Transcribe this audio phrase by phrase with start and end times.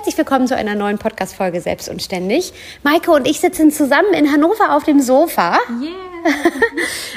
[0.00, 2.54] Herzlich willkommen zu einer neuen Podcast-Folge Selbst und Ständig.
[2.82, 5.58] Maike und ich sitzen zusammen in Hannover auf dem Sofa.
[5.78, 5.90] Yeah.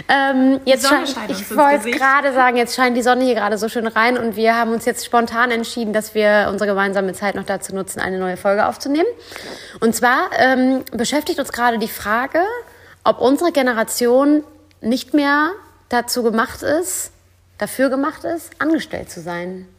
[0.33, 3.87] ähm, jetzt scheint, ich wollte gerade sagen, jetzt scheint die Sonne hier gerade so schön
[3.87, 7.73] rein und wir haben uns jetzt spontan entschieden, dass wir unsere gemeinsame Zeit noch dazu
[7.73, 9.07] nutzen, eine neue Folge aufzunehmen.
[9.79, 12.41] Und zwar ähm, beschäftigt uns gerade die Frage,
[13.05, 14.43] ob unsere Generation
[14.81, 15.51] nicht mehr
[15.87, 17.13] dazu gemacht ist,
[17.57, 19.69] dafür gemacht ist, angestellt zu sein.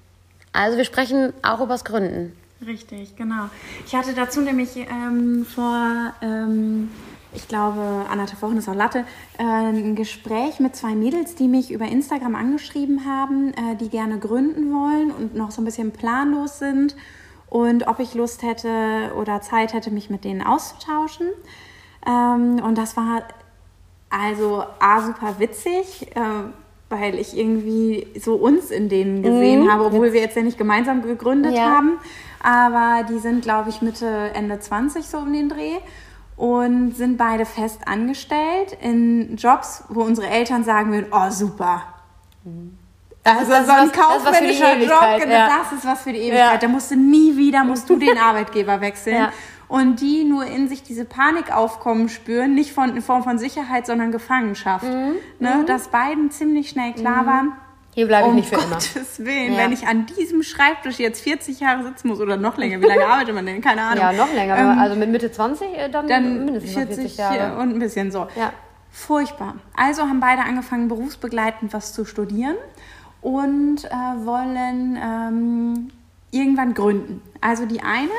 [0.54, 2.34] Also wir sprechen auch über das Gründen.
[2.66, 3.48] Richtig, genau.
[3.86, 6.90] Ich hatte dazu nämlich ähm, vor, ähm,
[7.32, 9.04] ich glaube, anderthalb Wochen ist auch Latte,
[9.38, 14.18] äh, ein Gespräch mit zwei Mädels, die mich über Instagram angeschrieben haben, äh, die gerne
[14.18, 16.96] gründen wollen und noch so ein bisschen planlos sind
[17.48, 21.28] und ob ich Lust hätte oder Zeit hätte, mich mit denen auszutauschen.
[22.06, 23.22] Ähm, und das war
[24.10, 26.14] also A, super witzig.
[26.14, 26.20] Äh,
[26.90, 29.72] weil ich irgendwie so uns in denen gesehen mhm.
[29.72, 31.62] habe, obwohl wir jetzt ja nicht gemeinsam gegründet ja.
[31.62, 31.98] haben
[32.44, 35.78] aber die sind, glaube ich, Mitte, Ende 20 so um den Dreh
[36.36, 41.82] und sind beide fest angestellt in Jobs, wo unsere Eltern sagen würden, oh super.
[43.24, 45.48] Also das so ein kaufmännischer Job, genau, ja.
[45.48, 46.52] das ist was für die Ewigkeit.
[46.52, 46.58] Ja.
[46.58, 49.16] Da musst du nie wieder, musst du den Arbeitgeber wechseln.
[49.16, 49.32] Ja.
[49.66, 53.86] Und die nur in sich diese Panik aufkommen spüren, nicht von, in Form von Sicherheit,
[53.86, 54.84] sondern Gefangenschaft.
[54.84, 55.14] Mhm.
[55.38, 55.54] Ne?
[55.62, 55.66] Mhm.
[55.66, 57.26] Dass beiden ziemlich schnell klar mhm.
[57.26, 57.44] war,
[57.94, 59.28] hier bleibe ich um nicht für Gottes immer.
[59.28, 59.58] Willen, ja.
[59.58, 63.06] wenn ich an diesem Schreibtisch jetzt 40 Jahre sitzen muss oder noch länger, wie lange
[63.06, 63.60] arbeitet man denn?
[63.60, 64.00] Keine Ahnung.
[64.00, 64.56] Ja, noch länger.
[64.58, 67.60] Ähm, also mit Mitte 20 äh, dann, dann mindestens 40, 40 Jahre.
[67.60, 68.26] Und ein bisschen so.
[68.36, 68.52] Ja.
[68.90, 69.56] Furchtbar.
[69.76, 72.56] Also haben beide angefangen, berufsbegleitend was zu studieren
[73.22, 73.90] und äh,
[74.24, 75.90] wollen ähm,
[76.32, 77.22] irgendwann gründen.
[77.40, 78.10] Also die eine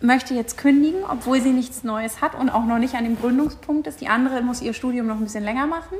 [0.00, 3.86] möchte jetzt kündigen, obwohl sie nichts Neues hat und auch noch nicht an dem Gründungspunkt
[3.86, 4.00] ist.
[4.00, 5.96] Die andere muss ihr Studium noch ein bisschen länger machen.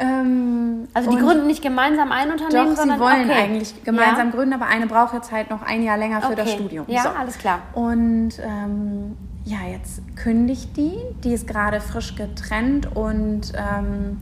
[0.00, 3.42] Ähm, also die gründen nicht gemeinsam ein Unternehmen, doch, sondern sie wollen okay.
[3.42, 4.34] eigentlich gemeinsam ja.
[4.34, 6.36] gründen, aber eine braucht jetzt halt noch ein Jahr länger für okay.
[6.36, 6.86] das Studium.
[6.88, 7.08] Ja, so.
[7.08, 7.60] alles klar.
[7.72, 10.96] Und ähm, ja, jetzt kündigt die.
[11.24, 14.18] Die ist gerade frisch getrennt und ähm,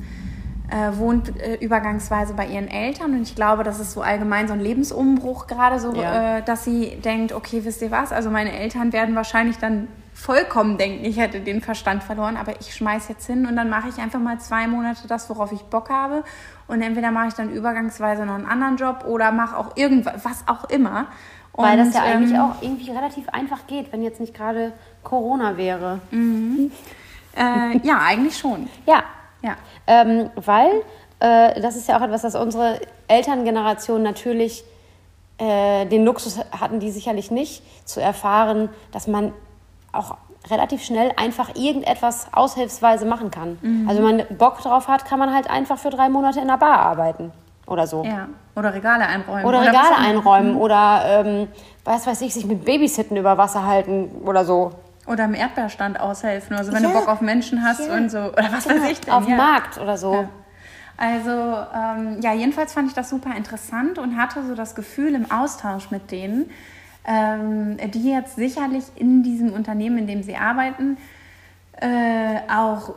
[0.71, 3.13] äh, wohnt äh, übergangsweise bei ihren Eltern.
[3.13, 6.39] Und ich glaube, das ist so allgemein so ein Lebensumbruch gerade so, ja.
[6.39, 8.13] äh, dass sie denkt, okay, wisst ihr was?
[8.13, 12.75] Also meine Eltern werden wahrscheinlich dann vollkommen denken, ich hätte den Verstand verloren, aber ich
[12.75, 15.91] schmeiß jetzt hin und dann mache ich einfach mal zwei Monate das, worauf ich Bock
[15.91, 16.25] habe.
[16.67, 20.45] Und entweder mache ich dann übergangsweise noch einen anderen Job oder mache auch irgendwas, was
[20.49, 21.09] auch immer.
[21.53, 24.73] Und, Weil das ja ähm, eigentlich auch irgendwie relativ einfach geht, wenn jetzt nicht gerade
[25.05, 26.01] Corona wäre.
[26.11, 26.73] Mhm.
[27.37, 28.71] Äh, ja, eigentlich schon.
[28.87, 29.05] Ja.
[29.43, 29.57] ja.
[29.87, 30.71] Ähm, weil
[31.21, 34.65] äh, das ist ja auch etwas, das unsere Elterngeneration natürlich
[35.37, 39.35] äh, den Luxus hatten, die sicherlich nicht, zu erfahren, dass man
[39.99, 40.17] auch
[40.51, 43.59] relativ schnell einfach irgendetwas aushilfsweise machen kann.
[43.63, 43.89] Mhm.
[43.89, 46.59] Also wenn man Bock drauf hat, kann man halt einfach für drei Monate in einer
[46.59, 47.33] Bar arbeiten
[47.67, 48.05] oder so.
[48.05, 49.45] Ja, oder Regale einräumen.
[49.45, 50.61] Oder, oder Regale einräumen mhm.
[50.61, 51.49] oder, ähm,
[51.85, 54.73] was weiß ich, sich mit Babysitten über Wasser halten oder so.
[55.07, 56.57] Oder im Erdbeerstand aushelfen.
[56.57, 56.89] Also wenn ja.
[56.89, 57.95] du Bock auf Menschen hast ja.
[57.95, 58.19] und so.
[58.19, 59.15] Oder was weiß ich denn.
[59.15, 60.29] Auf dem Markt oder so.
[60.97, 65.31] Also ähm, ja, jedenfalls fand ich das super interessant und hatte so das Gefühl im
[65.31, 66.51] Austausch mit denen,
[67.07, 70.99] ähm, die jetzt sicherlich in diesem Unternehmen, in dem sie arbeiten,
[71.81, 72.95] äh, auch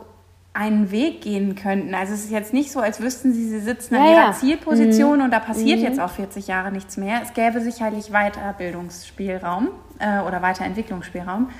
[0.52, 1.94] einen Weg gehen könnten.
[1.94, 4.32] Also es ist jetzt nicht so, als wüssten sie, sie sitzen ja, an ihrer ja.
[4.32, 5.24] Zielposition mhm.
[5.24, 5.84] und da passiert mhm.
[5.84, 7.20] jetzt auch 40 Jahre nichts mehr.
[7.22, 9.68] Es gäbe sicherlich Weiterbildungsspielraum
[10.00, 11.50] äh, oder Weiterentwicklungsspielraum,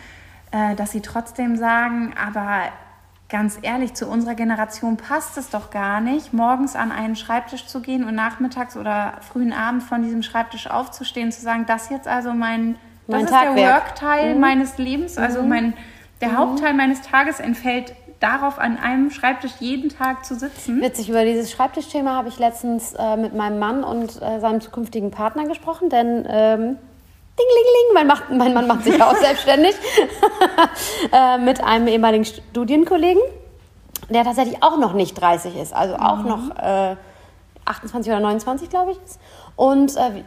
[0.51, 2.65] äh, dass sie trotzdem sagen, aber
[3.31, 7.81] ganz ehrlich, zu unserer Generation passt es doch gar nicht, morgens an einen Schreibtisch zu
[7.81, 12.33] gehen und nachmittags oder frühen Abend von diesem Schreibtisch aufzustehen, zu sagen, das jetzt also
[12.33, 13.85] mein, Mein das ist der Tagwerk.
[13.85, 14.41] Workteil Mhm.
[14.41, 15.75] meines Lebens, also mein,
[16.21, 20.83] der Hauptteil meines Tages entfällt darauf, an einem Schreibtisch jeden Tag zu sitzen.
[20.83, 25.11] Witzig, über dieses Schreibtischthema habe ich letztens äh, mit meinem Mann und äh, seinem zukünftigen
[25.11, 26.77] Partner gesprochen, denn ähm,
[27.41, 29.75] ding, ling, ling, mein, macht, mein Mann macht sich auch selbstständig
[31.13, 33.23] äh, mit einem ehemaligen Studienkollegen,
[34.09, 36.97] der tatsächlich auch noch nicht 30 ist, also auch noch äh,
[37.65, 38.99] 28 oder 29, glaube ich.
[39.05, 39.21] ist.
[39.57, 40.23] Und äh,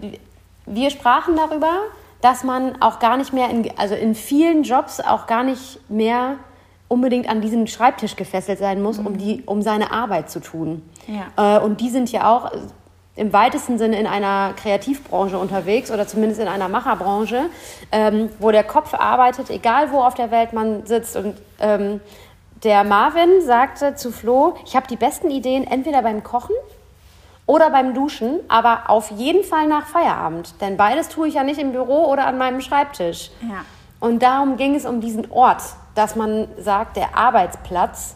[0.66, 1.74] wir sprachen darüber,
[2.22, 6.38] dass man auch gar nicht mehr, in, also in vielen Jobs auch gar nicht mehr
[6.88, 10.90] unbedingt an diesen Schreibtisch gefesselt sein muss, um, die, um seine Arbeit zu tun.
[11.08, 11.58] Ja.
[11.58, 12.52] Äh, und die sind ja auch
[13.16, 17.46] im weitesten Sinne in einer Kreativbranche unterwegs oder zumindest in einer Macherbranche,
[17.92, 21.16] ähm, wo der Kopf arbeitet, egal wo auf der Welt man sitzt.
[21.16, 22.02] Und ähm,
[22.64, 26.56] der Marvin sagte zu Flo, ich habe die besten Ideen entweder beim Kochen
[27.46, 30.60] oder beim Duschen, aber auf jeden Fall nach Feierabend.
[30.62, 33.32] Denn beides tue ich ja nicht im Büro oder an meinem Schreibtisch.
[33.42, 33.66] Ja.
[34.00, 35.62] Und darum ging es um diesen Ort,
[35.94, 38.16] dass man sagt, der Arbeitsplatz,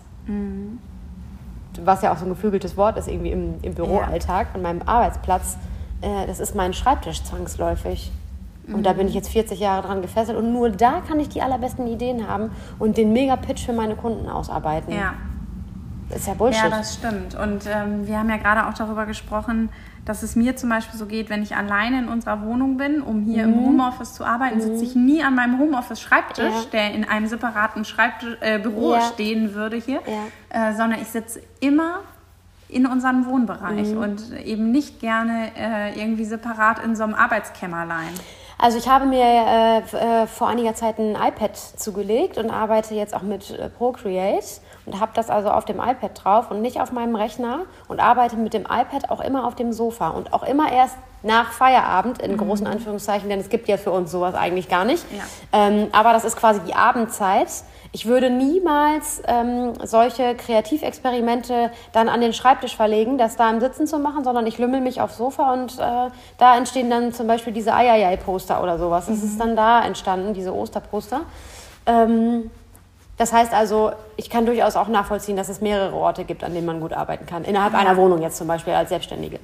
[1.85, 5.57] was ja auch so ein geflügeltes Wort ist irgendwie im, im Büroalltag, an meinem Arbeitsplatz,
[6.01, 8.11] äh, das ist mein Schreibtisch zwangsläufig.
[8.67, 11.41] Und da bin ich jetzt 40 Jahre dran gefesselt und nur da kann ich die
[11.41, 14.93] allerbesten Ideen haben und den Mega-Pitch für meine Kunden ausarbeiten.
[14.93, 15.13] Ja.
[16.09, 16.63] Das ist ja Bullshit.
[16.63, 17.35] Ja, das stimmt.
[17.35, 19.69] Und ähm, wir haben ja gerade auch darüber gesprochen,
[20.07, 23.21] dass es mir zum Beispiel so geht, wenn ich alleine in unserer Wohnung bin, um
[23.23, 26.69] hier im Homeoffice zu arbeiten, sitze ich nie an meinem Homeoffice-Schreibtisch, Ja.
[26.71, 29.01] der in einem separaten Schreibtisch, äh, Büro Ja.
[29.01, 29.99] stehen würde hier,
[30.51, 30.69] Ja.
[30.69, 31.99] äh, sondern ich sitze immer
[32.69, 33.97] in unserem Wohnbereich Mhm.
[33.97, 38.09] und eben nicht gerne äh, irgendwie separat in so einem Arbeitskämmerlein.
[38.59, 39.77] Also ich habe mir äh,
[40.23, 44.45] äh, vor einiger Zeit ein iPad zugelegt und arbeite jetzt auch mit äh, Procreate
[44.87, 48.37] und habe das also auf dem iPad drauf und nicht auf meinem Rechner und arbeite
[48.37, 52.37] mit dem iPad auch immer auf dem Sofa und auch immer erst nach Feierabend in
[52.37, 55.03] großen Anführungszeichen, denn es gibt ja für uns sowas eigentlich gar nicht.
[55.11, 55.23] Ja.
[55.51, 57.49] Ähm, aber das ist quasi die Abendzeit.
[57.91, 63.87] Ich würde niemals ähm, solche Kreativexperimente dann an den Schreibtisch verlegen, das da im Sitzen
[63.87, 67.51] zu machen, sondern ich lümmel mich aufs Sofa und äh, da entstehen dann zum Beispiel
[67.51, 69.07] diese Eieiei-Poster oder sowas.
[69.07, 71.21] Das ist dann da entstanden, diese Osterposter.
[71.87, 72.51] Ähm,
[73.17, 76.67] das heißt also, ich kann durchaus auch nachvollziehen, dass es mehrere Orte gibt, an denen
[76.67, 77.43] man gut arbeiten kann.
[77.43, 79.39] Innerhalb einer Wohnung jetzt zum Beispiel als Selbstständige.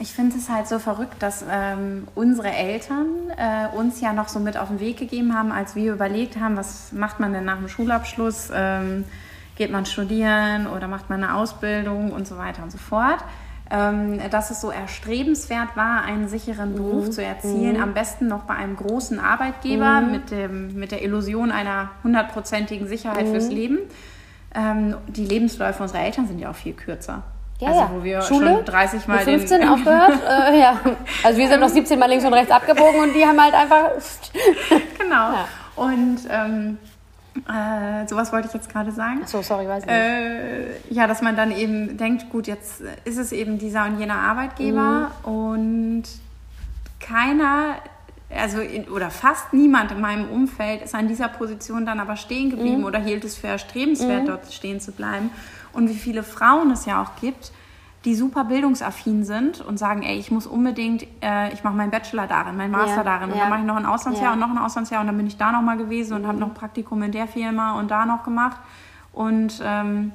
[0.00, 4.38] Ich finde es halt so verrückt, dass ähm, unsere Eltern äh, uns ja noch so
[4.38, 7.56] mit auf den Weg gegeben haben, als wir überlegt haben, was macht man denn nach
[7.58, 8.50] dem Schulabschluss?
[8.54, 9.04] Ähm,
[9.56, 13.18] geht man studieren oder macht man eine Ausbildung und so weiter und so fort.
[13.70, 18.54] Ähm, dass es so erstrebenswert war, einen sicheren Beruf zu erzielen, am besten noch bei
[18.54, 23.78] einem großen Arbeitgeber mit, dem, mit der Illusion einer hundertprozentigen Sicherheit fürs Leben.
[24.54, 27.24] Ähm, die Lebensläufe unserer Eltern sind ja auch viel kürzer.
[27.60, 27.90] Ja, also ja.
[27.92, 30.12] wo wir Schule, schon 30 Mal mit 15 den, aufgehört.
[30.50, 30.80] äh, ja.
[31.22, 33.90] Also wir sind noch 17 Mal links und rechts abgebogen und die haben halt einfach...
[34.98, 35.34] Genau.
[35.76, 36.76] Und ähm,
[37.46, 39.22] äh, sowas wollte ich jetzt gerade sagen.
[39.26, 39.98] So, sorry, weiß ich nicht.
[39.98, 44.16] Äh, ja, dass man dann eben denkt, gut, jetzt ist es eben dieser und jener
[44.16, 46.04] Arbeitgeber und
[47.00, 47.76] keiner,
[48.30, 52.50] also in, oder fast niemand in meinem Umfeld ist an dieser Position dann aber stehen
[52.50, 55.30] geblieben oder hielt es für erstrebenswert, dort stehen zu bleiben.
[55.72, 57.52] Und wie viele Frauen es ja auch gibt,
[58.08, 62.26] die super bildungsaffin sind und sagen, ey, ich muss unbedingt, äh, ich mache meinen Bachelor
[62.26, 63.42] darin, meinen Master Ja, darin und ja.
[63.42, 64.32] dann mache ich noch ein Auslandsjahr Ja.
[64.32, 66.54] und noch ein Auslandsjahr und dann bin ich da noch mal gewesen und habe noch
[66.54, 68.56] Praktikum in der Firma und da noch gemacht
[69.12, 70.12] und ähm,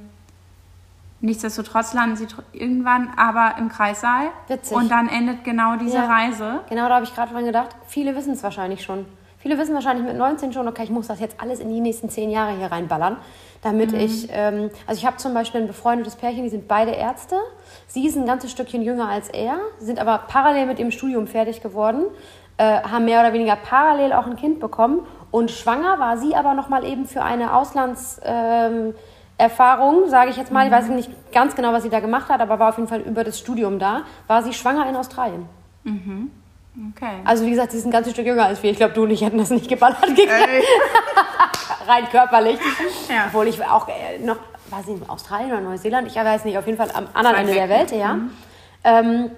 [1.22, 4.76] nichtsdestotrotz landen sie irgendwann aber im Kreissaal Witzig.
[4.76, 6.00] und dann endet genau diese.
[6.00, 6.62] Reise.
[6.70, 7.76] Genau, da habe ich gerade dran gedacht.
[7.86, 9.06] Viele wissen es wahrscheinlich schon.
[9.38, 12.10] Viele wissen wahrscheinlich mit 19 schon, okay, ich muss das jetzt alles in die nächsten
[12.10, 13.18] zehn Jahre hier reinballern,
[13.64, 17.38] damit ich, ähm, also ich habe zum Beispiel ein befreundetes Pärchen, die sind beide Ärzte.
[17.88, 21.62] Sie ist ein ganzes Stückchen jünger als er, sind aber parallel mit dem Studium fertig
[21.62, 22.06] geworden,
[22.58, 25.06] äh, haben mehr oder weniger parallel auch ein Kind bekommen.
[25.32, 28.20] Und schwanger war sie aber noch mal eben für eine Auslands...
[28.24, 28.94] Ähm,
[29.36, 32.40] Erfahrung, sage ich jetzt mal, ich weiß nicht ganz genau, was sie da gemacht hat,
[32.40, 35.48] aber war auf jeden Fall über das Studium da, war sie schwanger in Australien.
[36.96, 37.20] Okay.
[37.24, 38.72] Also wie gesagt, sie ist ein ganzes Stück jünger als wir.
[38.72, 40.30] Ich glaube, du und ich hätten das nicht geballert gekriegt.
[41.88, 42.60] Rein körperlich.
[43.10, 43.26] Ja.
[43.28, 44.38] Obwohl ich auch äh, noch,
[44.70, 46.08] war sie in Australien oder Neuseeland?
[46.08, 48.18] Ich weiß nicht, auf jeden Fall am anderen Ende der Welt, ja.
[48.84, 49.32] Ähm,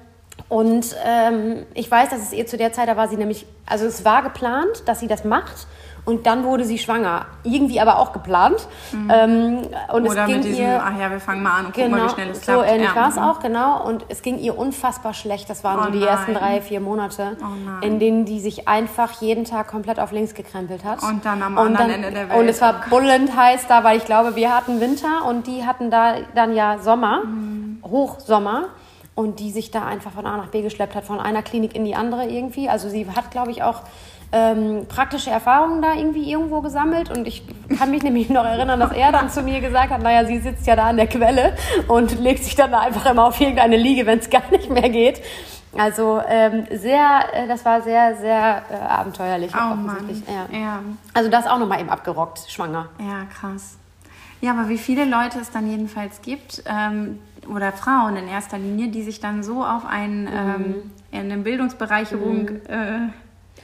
[0.47, 3.85] Und ähm, ich weiß, dass es ihr zu der Zeit, da war sie nämlich, also
[3.85, 5.67] es war geplant, dass sie das macht.
[6.05, 7.25] Und dann wurde sie schwanger.
[7.43, 8.67] Irgendwie aber auch geplant.
[8.91, 9.11] Mhm.
[9.11, 9.57] Ähm,
[9.91, 11.89] und Oder es ging mit diesem, ihr, ach ja, wir fangen mal an und gucken
[11.91, 12.69] genau, mal, wie schnell es so klappt.
[12.69, 12.95] ähnlich ja.
[12.95, 13.21] war es mhm.
[13.23, 13.83] auch, genau.
[13.87, 15.49] Und es ging ihr unfassbar schlecht.
[15.49, 16.07] Das waren Oh so die nein.
[16.09, 20.35] ersten drei, vier Monate, Oh in denen die sich einfach jeden Tag komplett auf links
[20.35, 21.01] gekrempelt hat.
[21.01, 22.39] Und dann am Und anderen dann- Ende der Welt.
[22.39, 25.65] Und es war Oh bullend heiß da, weil ich glaube, wir hatten Winter und die
[25.65, 27.79] hatten da dann ja Sommer, Mhm.
[27.83, 28.65] Hochsommer.
[29.17, 31.85] Und die sich da einfach von A nach B geschleppt hat, von einer Klinik in
[31.85, 32.67] die andere irgendwie.
[32.67, 33.81] Also sie hat, glaube ich, auch
[34.35, 37.09] ähm, praktische Erfahrungen da irgendwie irgendwo gesammelt.
[37.15, 37.43] Und ich
[37.79, 40.67] kann mich nämlich noch erinnern, dass er dann zu mir gesagt hat, naja, sie sitzt
[40.67, 41.55] ja da an der Quelle
[41.87, 44.89] und legt sich dann da einfach immer auf irgendeine Liege, wenn es gar nicht mehr
[44.89, 45.21] geht.
[45.77, 49.51] Also ähm, sehr, äh, das war sehr, sehr äh, abenteuerlich.
[49.55, 50.23] Oh offensichtlich.
[50.27, 50.57] Ja.
[50.57, 50.79] ja.
[51.13, 52.89] Also das auch nochmal eben abgerockt, schwanger.
[52.99, 53.77] Ja, krass.
[54.41, 57.19] Ja, aber wie viele Leute es dann jedenfalls gibt, ähm,
[57.53, 60.29] oder Frauen in erster Linie, die sich dann so auf einen, Mhm.
[60.31, 60.75] ähm,
[61.11, 62.99] in eine Bildungsbereicherung äh,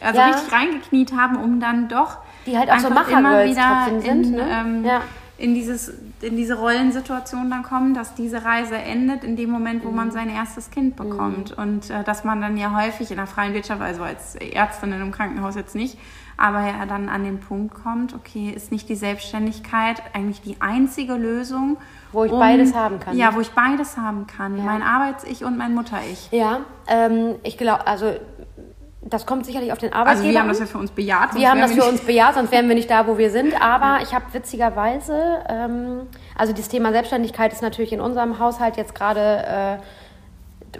[0.01, 0.25] also Ja.
[0.27, 4.47] richtig reingekniet haben, um dann doch Die halt auch so immer wieder sind, in, ne?
[4.51, 5.01] ähm, Ja.
[5.37, 9.89] in, dieses, in diese Rollensituation dann kommen, dass diese Reise endet in dem Moment, wo
[9.89, 9.95] Mhm.
[9.95, 11.51] man sein erstes Kind bekommt.
[11.57, 15.01] Und äh, dass man dann ja häufig in der freien Wirtschaft, also als Ärztin in
[15.01, 15.97] einem Krankenhaus jetzt nicht,
[16.37, 21.13] aber ja dann an den Punkt kommt, okay, ist nicht die Selbstständigkeit eigentlich die einzige
[21.13, 21.77] Lösung,
[22.11, 24.63] Wo ich beides haben kann, Ja, wo ich beides haben kann.
[24.65, 26.29] Mein Arbeits-Ich und mein Mutter-Ich.
[26.31, 28.13] Ja, ähm, ich glaube, also
[29.11, 31.31] das kommt sicherlich auf den Arbeitgeber Also wir haben das ja für uns bejaht.
[31.31, 33.17] sonst Wir haben wären das für nicht- uns bejaht, sonst wären wir nicht da, wo
[33.17, 33.53] wir sind.
[33.61, 38.95] Aber ich habe witzigerweise, ähm, also das Thema Selbstständigkeit ist natürlich in unserem Haushalt jetzt
[38.95, 39.79] gerade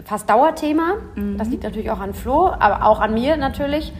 [0.04, 0.94] fast Dauerthema.
[1.36, 3.92] Das liegt natürlich auch an Flo, aber auch an mir natürlich.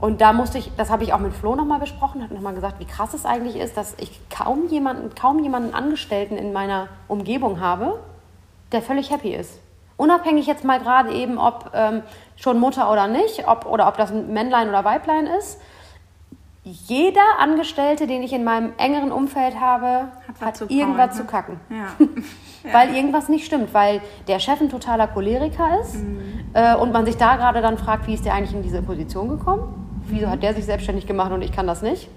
[0.00, 2.80] Und da musste ich, das habe ich auch mit Flo nochmal besprochen, hat nochmal gesagt,
[2.80, 7.60] wie krass es eigentlich ist, dass ich kaum jemanden, kaum jemanden Angestellten in meiner Umgebung
[7.60, 8.00] habe,
[8.72, 9.60] der völlig happy ist.
[10.02, 12.02] Unabhängig jetzt mal gerade eben, ob ähm,
[12.34, 15.60] schon Mutter oder nicht, ob, oder ob das ein Männlein oder Weiblein ist.
[16.64, 21.22] Jeder Angestellte, den ich in meinem engeren Umfeld habe, Hat hat, zu irgendwas kauen, zu
[21.22, 21.28] ne?
[21.28, 21.60] kacken.
[22.64, 22.74] Ja.
[22.74, 25.96] Weil irgendwas nicht stimmt, weil der Chef ein totaler Choleriker ist
[26.54, 29.28] äh, und man sich da gerade dann fragt, wie ist der eigentlich in diese Position
[29.28, 30.00] gekommen?
[30.06, 32.08] Wieso hat der sich selbstständig gemacht und ich kann das nicht?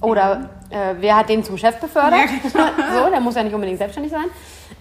[0.00, 2.30] Oder äh, wer hat den zum Chef befördert?
[2.52, 4.24] so, der muss ja nicht unbedingt selbstständig sein.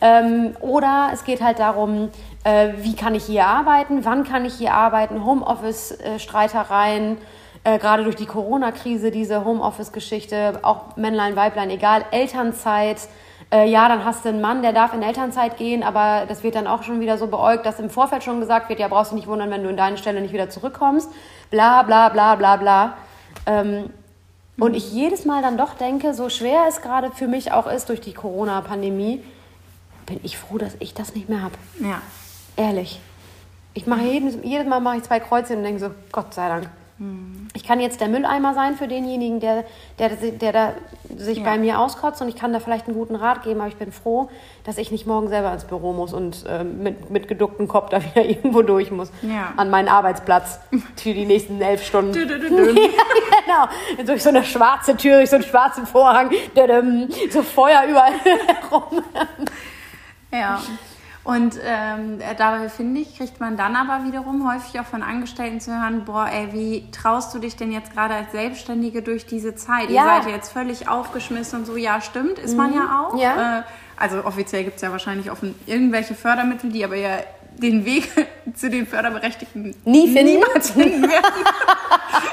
[0.01, 2.09] Ähm, oder es geht halt darum,
[2.43, 7.17] äh, wie kann ich hier arbeiten, wann kann ich hier arbeiten, Homeoffice-Streitereien,
[7.65, 13.07] äh, gerade durch die Corona-Krise, diese Homeoffice-Geschichte, auch Männlein, Weiblein, egal, Elternzeit.
[13.51, 16.55] Äh, ja, dann hast du einen Mann, der darf in Elternzeit gehen, aber das wird
[16.55, 19.15] dann auch schon wieder so beäugt, dass im Vorfeld schon gesagt wird, ja, brauchst du
[19.15, 21.09] nicht wundern, wenn du in deine Stelle nicht wieder zurückkommst.
[21.49, 22.93] Bla, bla, bla, bla, bla.
[23.45, 23.89] Ähm,
[24.59, 27.89] und ich jedes Mal dann doch denke, so schwer es gerade für mich auch ist
[27.89, 29.23] durch die Corona-Pandemie,
[30.09, 31.55] bin ich froh, dass ich das nicht mehr habe.
[31.79, 32.01] ja.
[32.57, 32.99] Ehrlich.
[33.73, 36.69] Ich mache jedes, jedes Mal mache ich zwei Kreuze und denke so, Gott sei Dank.
[37.53, 39.63] Ich kann jetzt der Mülleimer sein für denjenigen, der,
[39.99, 40.73] der, der da
[41.17, 41.45] sich Ja.
[41.45, 43.93] bei mir auskotzt und ich kann da vielleicht einen guten Rat geben, aber ich bin
[43.93, 44.29] froh,
[44.65, 48.03] dass ich nicht morgen selber ins Büro muss und ähm, mit, mit geducktem Kopf da
[48.03, 49.11] wieder irgendwo durch muss.
[49.21, 49.53] Ja.
[49.55, 50.59] An meinen Arbeitsplatz
[50.97, 52.11] für die nächsten elf Stunden.
[52.11, 52.73] Dü, dü, dü, dü.
[52.73, 54.05] genau.
[54.05, 59.01] Durch so eine schwarze Tür, durch so einen schwarzen Vorhang, dadam, so Feuer überall herum.
[60.31, 60.61] Ja.
[61.23, 65.71] Und ähm, dabei finde ich, kriegt man dann aber wiederum häufig auch von Angestellten zu
[65.71, 69.89] hören, boah, ey, wie traust du dich denn jetzt gerade als Selbstständige durch diese Zeit?
[69.89, 70.03] Ja.
[70.03, 70.07] Mhm.
[70.07, 73.19] Ihr seid jetzt völlig aufgeschmissen und so, ja, stimmt, ist man ja auch.
[73.21, 73.59] Ja.
[73.59, 73.63] Äh,
[73.97, 77.17] also offiziell gibt es ja wahrscheinlich offen irgendwelche Fördermittel, die aber ja
[77.57, 78.09] den Weg
[78.55, 80.33] zu den Förderberechtigten Nie finden.
[80.33, 81.25] niemals finden werden.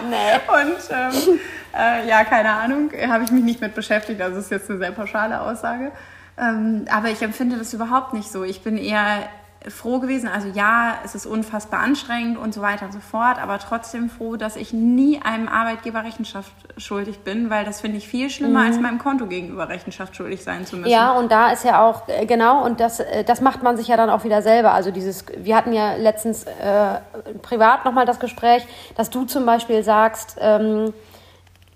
[0.09, 0.39] Nee.
[0.49, 1.39] Und ähm,
[1.77, 4.21] äh, ja, keine Ahnung, habe ich mich nicht mit beschäftigt.
[4.21, 5.91] Also ist jetzt eine sehr pauschale Aussage.
[6.39, 8.45] Ähm, aber ich empfinde das überhaupt nicht so.
[8.45, 9.29] Ich bin eher
[9.69, 10.29] froh gewesen.
[10.29, 14.37] Also ja, es ist unfassbar anstrengend und so weiter und so fort, aber trotzdem froh,
[14.37, 18.79] dass ich nie einem Arbeitgeber Rechenschaft schuldig bin, weil das finde ich viel schlimmer, als
[18.79, 20.89] meinem Konto gegenüber Rechenschaft schuldig sein zu müssen.
[20.89, 20.93] Mhm.
[20.93, 23.89] Ja, und da ist ja auch, äh, genau, und das, äh, das macht man sich
[23.89, 24.73] ja dann auch wieder selber.
[24.73, 27.01] Also dieses, wir hatten ja letztens äh,
[27.43, 28.67] privat nochmal das Gespräch,
[28.97, 30.93] dass du zum Beispiel sagst, ähm,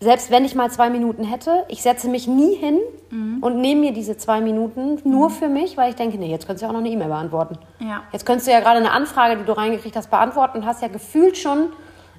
[0.02, 2.78] selbst wenn ich mal zwei Minuten hätte, ich setze mich nie hin
[3.42, 6.62] und nehme mir diese zwei Minuten nur für mich, weil ich denke, nee, jetzt könntest
[6.62, 7.58] du ja auch noch eine E-Mail beantworten.
[7.80, 8.02] Ja.
[8.12, 10.88] Jetzt könntest du ja gerade eine Anfrage, die du reingekriegt hast, beantworten und hast ja
[10.88, 11.70] gefühlt schon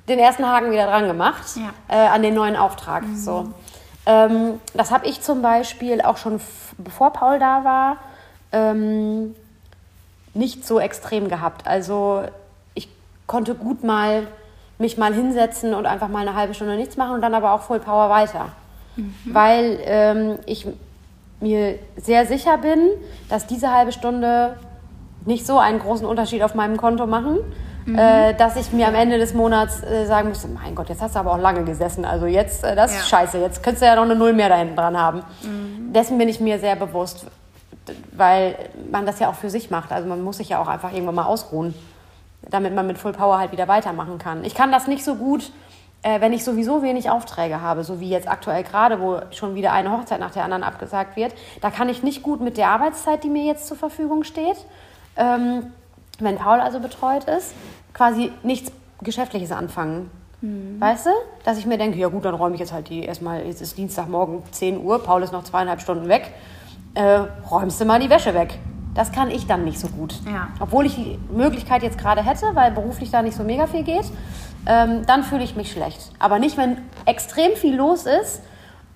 [0.09, 1.69] den ersten Haken wieder dran gemacht Ja.
[1.87, 3.03] äh, an den neuen Auftrag.
[3.15, 3.47] So.
[4.05, 6.39] Ähm, das habe ich zum Beispiel auch schon,
[6.77, 7.97] bevor Paul da war,
[8.51, 9.33] ähm,
[10.33, 11.65] nicht so extrem gehabt.
[11.67, 12.23] Also
[12.73, 12.89] ich
[13.27, 14.27] konnte gut mal
[14.81, 17.61] mich mal hinsetzen und einfach mal eine halbe Stunde nichts machen und dann aber auch
[17.61, 18.49] Full Power weiter.
[19.25, 20.67] Weil ähm, ich
[21.39, 22.89] mir sehr sicher bin,
[23.29, 24.57] dass diese halbe Stunde
[25.25, 27.39] nicht so einen großen Unterschied auf meinem Konto machen,
[27.85, 27.97] mhm.
[27.97, 31.15] äh, dass ich mir am Ende des Monats äh, sagen müsste, mein Gott, jetzt hast
[31.15, 32.05] du aber auch lange gesessen.
[32.05, 32.99] Also jetzt, äh, das ja.
[32.99, 35.23] ist scheiße, jetzt könntest du ja noch eine Null mehr da hinten dran haben.
[35.43, 35.93] Mhm.
[35.93, 37.25] Dessen bin ich mir sehr bewusst,
[38.11, 38.55] weil
[38.91, 39.91] man das ja auch für sich macht.
[39.91, 41.73] Also man muss sich ja auch einfach irgendwann mal ausruhen,
[42.49, 44.43] damit man mit Full Power halt wieder weitermachen kann.
[44.43, 45.51] Ich kann das nicht so gut
[46.03, 49.71] äh, wenn ich sowieso wenig Aufträge habe, so wie jetzt aktuell gerade, wo schon wieder
[49.71, 53.23] eine Hochzeit nach der anderen abgesagt wird, da kann ich nicht gut mit der Arbeitszeit,
[53.23, 54.57] die mir jetzt zur Verfügung steht,
[55.15, 55.67] ähm,
[56.19, 57.53] wenn Paul also betreut ist,
[57.93, 58.71] quasi nichts
[59.01, 60.09] Geschäftliches anfangen.
[60.41, 60.79] Mhm.
[60.79, 61.11] Weißt du?
[61.43, 63.77] Dass ich mir denke, ja gut, dann räume ich jetzt halt die erstmal, jetzt ist
[63.77, 66.31] Dienstagmorgen 10 Uhr, Paul ist noch zweieinhalb Stunden weg,
[66.95, 68.57] äh, räumst du mal die Wäsche weg.
[68.93, 70.19] Das kann ich dann nicht so gut.
[70.25, 70.49] Ja.
[70.59, 74.11] Obwohl ich die Möglichkeit jetzt gerade hätte, weil beruflich da nicht so mega viel geht
[74.65, 76.11] ähm, dann fühle ich mich schlecht.
[76.19, 78.41] Aber nicht, wenn extrem viel los ist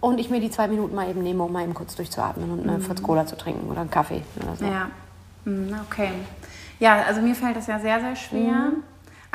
[0.01, 2.67] und ich mir die zwei Minuten mal eben nehme, um mal eben kurz durchzuatmen und
[2.67, 2.81] eine mhm.
[2.81, 4.65] Fritz Cola zu trinken oder einen Kaffee oder so.
[4.65, 4.89] Ja,
[5.45, 6.09] mhm, okay.
[6.79, 8.51] Ja, also mir fällt das ja sehr, sehr schwer.
[8.51, 8.83] Mhm.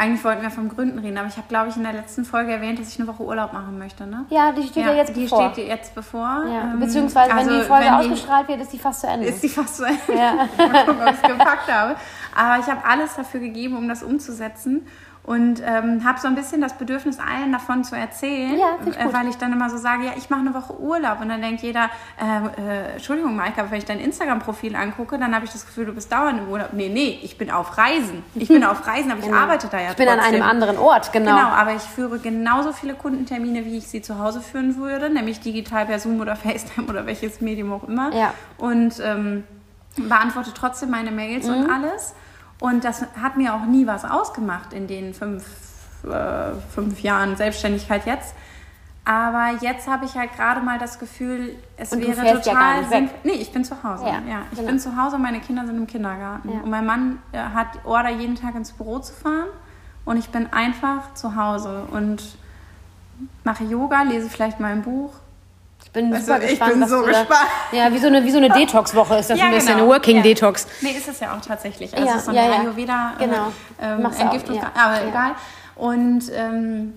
[0.01, 2.53] Eigentlich wollten wir vom Gründen reden, aber ich habe, glaube ich, in der letzten Folge
[2.53, 4.25] erwähnt, dass ich eine Woche Urlaub machen möchte, ne?
[4.31, 5.49] Ja, die steht ja, jetzt die bevor.
[5.49, 6.47] Die steht jetzt bevor.
[6.47, 6.73] Ja.
[6.73, 9.27] Ähm, Beziehungsweise, also, wenn die Folge wenn ausgestrahlt wird, ist die fast zu Ende.
[9.27, 10.01] Ist die fast zu Ende.
[10.09, 10.49] Ja.
[10.57, 11.97] mal gucken, ob ich es gepackt habe.
[12.35, 14.87] Aber ich habe alles dafür gegeben, um das umzusetzen
[15.23, 19.13] und ähm, habe so ein bisschen das Bedürfnis, allen davon zu erzählen, ja, ich äh,
[19.13, 21.63] weil ich dann immer so sage, ja, ich mache eine Woche Urlaub und dann denkt
[21.63, 25.67] jeder, äh, äh, Entschuldigung, Maike, aber wenn ich dein Instagram-Profil angucke, dann habe ich das
[25.67, 26.71] Gefühl, du bist dauernd im Urlaub.
[26.73, 28.25] Nee, nee, ich bin auf Reisen.
[28.35, 29.39] Ich bin auf Reisen, aber ich genau.
[29.39, 30.25] arbeite da ja Ich bin trotzdem.
[30.25, 31.37] an einem anderen Ort, genau.
[31.37, 35.41] Genau, aber ich führe genauso viele Kundentermine, wie ich sie zu Hause führen würde, nämlich
[35.41, 38.13] digital per Zoom oder FaceTime oder welches Medium auch immer.
[38.15, 38.33] Ja.
[38.57, 39.45] Und ähm,
[39.97, 41.55] beantworte trotzdem meine Mails mhm.
[41.55, 42.15] und alles.
[42.61, 45.45] Und das hat mir auch nie was ausgemacht in den fünf,
[46.05, 48.35] äh, fünf Jahren Selbstständigkeit jetzt.
[49.05, 53.33] Aber jetzt habe ich halt gerade mal das Gefühl, es und wäre total ja Nee,
[53.33, 54.05] ich bin zu Hause.
[54.05, 54.69] Ja, ja ich genau.
[54.69, 56.53] bin zu Hause und meine Kinder sind im Kindergarten.
[56.53, 56.61] Ja.
[56.61, 59.49] Und mein Mann äh, hat Order, jeden Tag ins Büro zu fahren.
[60.05, 62.37] Und ich bin einfach zu Hause und
[63.43, 65.13] mache Yoga, lese vielleicht mal ein Buch,
[65.85, 66.73] ich bin also, super gespannt.
[66.73, 67.29] Ich bin so gespannt.
[67.73, 69.85] Da, ja, wie so eine, wie so eine Detox-Woche ist das ja, ein bisschen, genau.
[69.85, 70.67] eine Working-Detox.
[70.81, 70.89] Ja.
[70.89, 71.95] Nee, ist es ja auch tatsächlich.
[71.95, 72.41] Also ja, so eine.
[72.41, 73.53] Ayurveda genau.
[73.81, 75.33] ähm, Entgiftung, auch, aber egal.
[75.77, 76.93] Und ähm,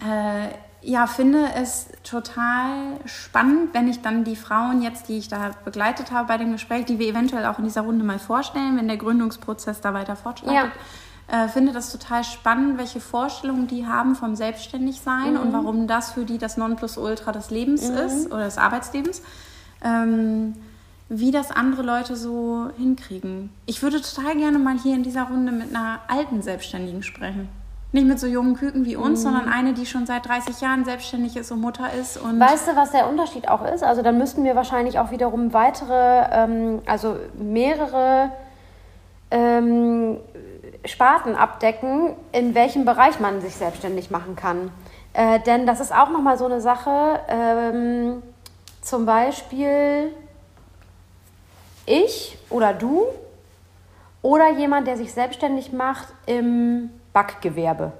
[0.00, 0.48] äh,
[0.82, 6.12] ja, finde es total spannend, wenn ich dann die Frauen jetzt, die ich da begleitet
[6.12, 8.96] habe bei dem Gespräch, die wir eventuell auch in dieser Runde mal vorstellen, wenn der
[8.96, 10.70] Gründungsprozess da weiter fortschreitet.
[11.28, 15.40] Äh, finde das total spannend, welche Vorstellungen die haben vom Selbstständigsein mhm.
[15.40, 17.96] und warum das für die das Nonplusultra des Lebens mhm.
[17.96, 19.22] ist oder des Arbeitslebens.
[19.82, 20.54] Ähm,
[21.08, 23.50] wie das andere Leute so hinkriegen.
[23.66, 27.48] Ich würde total gerne mal hier in dieser Runde mit einer alten Selbstständigen sprechen.
[27.92, 29.22] Nicht mit so jungen Küken wie uns, mhm.
[29.22, 32.16] sondern eine, die schon seit 30 Jahren selbstständig ist und Mutter ist.
[32.16, 33.84] Und weißt du, was der Unterschied auch ist?
[33.84, 38.32] Also dann müssten wir wahrscheinlich auch wiederum weitere, ähm, also mehrere
[39.30, 40.18] ähm,
[40.86, 44.70] Sparten abdecken, in welchem Bereich man sich selbstständig machen kann.
[45.12, 48.22] Äh, denn das ist auch nochmal so eine Sache, ähm,
[48.82, 50.12] zum Beispiel
[51.86, 53.06] ich oder du
[54.22, 57.92] oder jemand, der sich selbstständig macht im Backgewerbe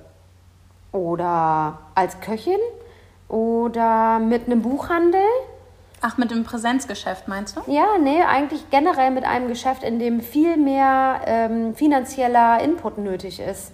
[0.93, 2.59] oder als Köchin
[3.29, 5.21] oder mit einem Buchhandel
[6.01, 7.61] Ach, mit dem Präsenzgeschäft meinst du?
[7.73, 13.41] Ja, nee, eigentlich generell mit einem Geschäft, in dem viel mehr ähm, finanzieller Input nötig
[13.41, 13.73] ist.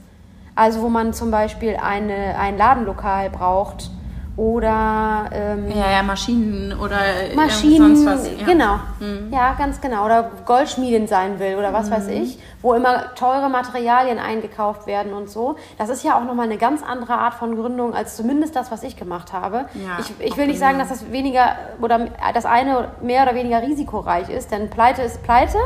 [0.54, 3.90] Also wo man zum Beispiel eine, ein Ladenlokal braucht
[4.36, 6.96] oder ähm, ja, ja, Maschinen oder
[7.34, 8.40] Maschinen, sonst was.
[8.40, 8.46] Ja.
[8.46, 9.30] Genau, mhm.
[9.30, 10.06] ja, ganz genau.
[10.06, 11.94] Oder Goldschmiedin sein will oder was mhm.
[11.94, 15.56] weiß ich, wo immer teure Materialien eingekauft werden und so.
[15.76, 18.82] Das ist ja auch nochmal eine ganz andere Art von Gründung als zumindest das, was
[18.82, 19.66] ich gemacht habe.
[19.74, 23.60] Ja, ich, ich will nicht sagen, dass das weniger oder das eine mehr oder weniger
[23.60, 25.58] risikoreich ist, denn Pleite ist Pleite.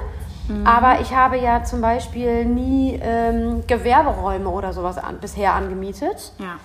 [0.48, 0.66] Mhm.
[0.66, 6.32] Aber ich habe ja zum Beispiel nie ähm, Gewerberäume oder sowas an, bisher angemietet.
[6.38, 6.56] Ja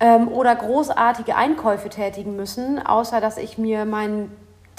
[0.00, 4.30] ähm, oder großartige Einkäufe tätigen müssen, außer dass ich mir mein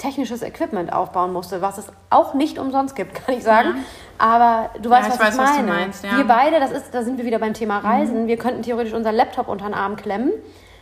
[0.02, 3.68] technisches Equipment aufbauen musste, was es auch nicht umsonst gibt, kann ich sagen.
[3.68, 3.74] Ja.
[4.18, 5.68] Aber du weißt, ja, was weiß, ich meine.
[5.68, 6.16] Was meinst, ja.
[6.16, 7.86] Wir beide, das ist, da sind wir wieder beim Thema mhm.
[7.86, 8.22] Reisen.
[8.24, 8.26] Mhm.
[8.26, 10.32] Wir könnten theoretisch unseren Laptop unter den Arm klemmen,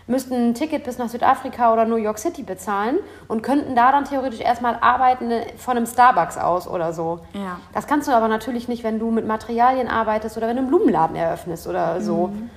[0.07, 2.99] müssten ein Ticket bis nach Südafrika oder New York City bezahlen
[3.29, 7.21] und könnten da dann theoretisch erstmal arbeiten von einem Starbucks aus oder so.
[7.35, 7.61] Ja.
[7.75, 10.69] Das kannst du aber natürlich nicht, wenn du mit Materialien arbeitest oder wenn du einen
[10.69, 12.29] Blumenladen eröffnest oder so.
[12.29, 12.51] Mhm.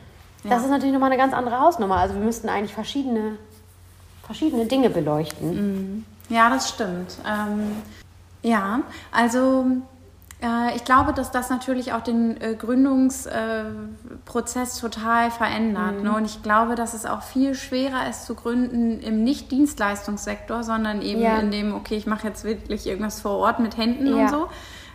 [0.43, 0.57] Das ja.
[0.57, 1.97] ist natürlich nochmal eine ganz andere Hausnummer.
[1.97, 3.37] Also wir müssten eigentlich verschiedene,
[4.25, 5.55] verschiedene Dinge beleuchten.
[5.55, 6.05] Mhm.
[6.29, 7.17] Ja, das stimmt.
[7.25, 7.77] Ähm,
[8.41, 9.65] ja, also
[10.41, 15.97] äh, ich glaube, dass das natürlich auch den äh, Gründungsprozess äh, total verändert.
[15.97, 16.03] Mhm.
[16.03, 16.15] Ne?
[16.15, 21.21] Und ich glaube, dass es auch viel schwerer ist zu gründen im Nicht-Dienstleistungssektor, sondern eben
[21.21, 21.39] ja.
[21.39, 24.23] in dem, okay, ich mache jetzt wirklich irgendwas vor Ort mit Händen ja.
[24.23, 24.49] und so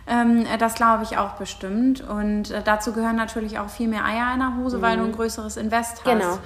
[0.09, 2.01] Ähm, das glaube ich auch bestimmt.
[2.01, 4.81] Und äh, dazu gehören natürlich auch viel mehr Eier in der Hose, mhm.
[4.81, 6.05] weil du ein größeres Invest hast.
[6.05, 6.39] Genau.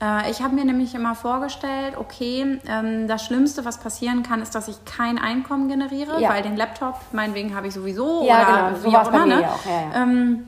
[0.00, 4.54] Äh, ich habe mir nämlich immer vorgestellt, okay, ähm, das Schlimmste, was passieren kann, ist,
[4.54, 6.28] dass ich kein Einkommen generiere, ja.
[6.28, 8.26] weil den Laptop, meinetwegen, habe ich sowieso.
[8.26, 9.26] Ja, oder genau, so wie auch immer.
[9.26, 9.48] Ne?
[9.48, 10.02] Auch, ja, ja.
[10.02, 10.46] Ähm,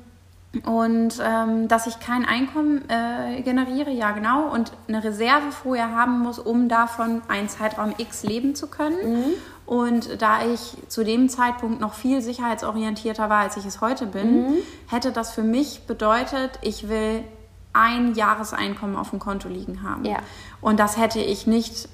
[0.65, 6.21] und ähm, dass ich kein Einkommen äh, generiere, ja genau, und eine Reserve vorher haben
[6.21, 8.97] muss, um davon einen Zeitraum X leben zu können.
[9.19, 9.25] Mhm.
[9.69, 14.47] Und da ich zu dem Zeitpunkt noch viel sicherheitsorientierter war, als ich es heute bin,
[14.47, 14.55] mhm.
[14.87, 17.23] hätte das für mich bedeutet, ich will
[17.75, 20.07] ein Jahreseinkommen auf dem Konto liegen haben.
[20.07, 20.21] Ja.
[20.63, 21.87] Und das hätte ich nicht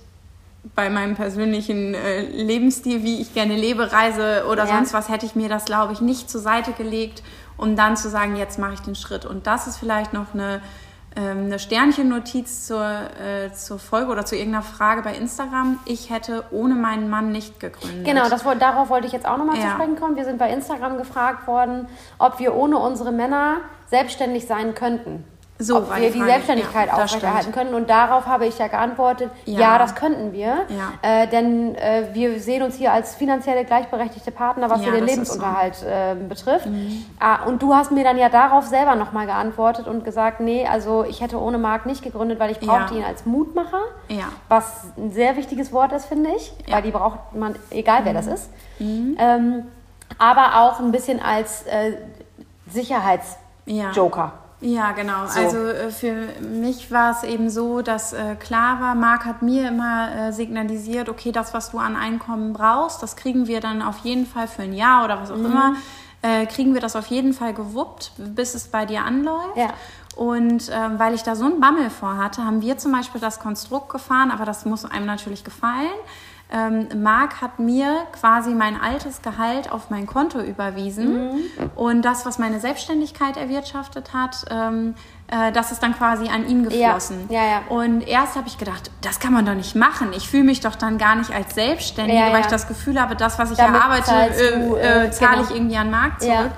[0.76, 4.76] bei meinem persönlichen äh, Lebensstil, wie ich gerne lebe, Reise oder ja.
[4.76, 7.24] sonst was, hätte ich mir das, glaube ich, nicht zur Seite gelegt,
[7.56, 9.26] um dann zu sagen, jetzt mache ich den Schritt.
[9.26, 10.62] Und das ist vielleicht noch eine,
[11.20, 15.78] eine Sternchennotiz zur, äh, zur Folge oder zu irgendeiner Frage bei Instagram.
[15.84, 18.04] Ich hätte ohne meinen Mann nicht gegründet.
[18.04, 19.62] Genau, das, darauf wollte ich jetzt auch nochmal ja.
[19.62, 20.16] zu sprechen kommen.
[20.16, 23.58] Wir sind bei Instagram gefragt worden, ob wir ohne unsere Männer
[23.90, 25.24] selbstständig sein könnten
[25.58, 26.20] so, ob wir die.
[26.20, 27.74] Selbstständigkeit ja, aufrechterhalten können.
[27.74, 30.66] Und darauf habe ich ja geantwortet, ja, ja das könnten wir.
[30.68, 30.92] Ja.
[31.02, 35.76] Äh, denn äh, wir sehen uns hier als finanzielle gleichberechtigte Partner, was ja, den Lebensunterhalt
[35.76, 35.86] so.
[35.86, 36.66] äh, betrifft.
[36.66, 37.04] Mhm.
[37.20, 41.04] Ah, und du hast mir dann ja darauf selber nochmal geantwortet und gesagt, nee, also
[41.04, 43.82] ich hätte ohne Marc nicht gegründet, weil ich brauchte ihn als Mutmacher.
[44.48, 46.52] Was ein sehr wichtiges Wort ist, finde ich.
[46.68, 48.16] Weil die braucht man, egal wer mhm.
[48.16, 48.50] das ist.
[48.80, 49.16] Mhm.
[49.18, 49.62] Ähm,
[50.18, 51.92] aber auch ein bisschen als äh,
[52.68, 54.32] Sicherheitsjoker.
[54.64, 55.26] Ja, genau.
[55.26, 55.38] So.
[55.38, 59.68] Also äh, für mich war es eben so, dass äh, klar war, Marc hat mir
[59.68, 63.98] immer äh, signalisiert, okay, das, was du an Einkommen brauchst, das kriegen wir dann auf
[63.98, 65.46] jeden Fall für ein Jahr oder was auch mhm.
[65.46, 65.74] immer,
[66.22, 69.56] äh, kriegen wir das auf jeden Fall gewuppt, bis es bei dir anläuft.
[69.56, 69.68] Ja.
[70.16, 73.40] Und ähm, weil ich da so einen Bammel vor hatte, haben wir zum Beispiel das
[73.40, 75.90] Konstrukt gefahren, aber das muss einem natürlich gefallen
[76.52, 81.40] ähm, Marc hat mir quasi mein altes Gehalt auf mein Konto überwiesen mhm.
[81.74, 84.94] und das, was meine Selbstständigkeit erwirtschaftet hat, ähm,
[85.28, 87.26] äh, das ist dann quasi an ihn geflossen.
[87.28, 87.42] Ja.
[87.42, 87.62] Ja, ja.
[87.68, 90.12] Und erst habe ich gedacht, das kann man doch nicht machen.
[90.14, 93.38] Ich fühle mich doch dann gar nicht als Selbstständige, weil ich das Gefühl habe, das,
[93.38, 95.48] was ich Damit erarbeite, äh, äh, zahle genau.
[95.48, 96.50] ich irgendwie an Marc zurück.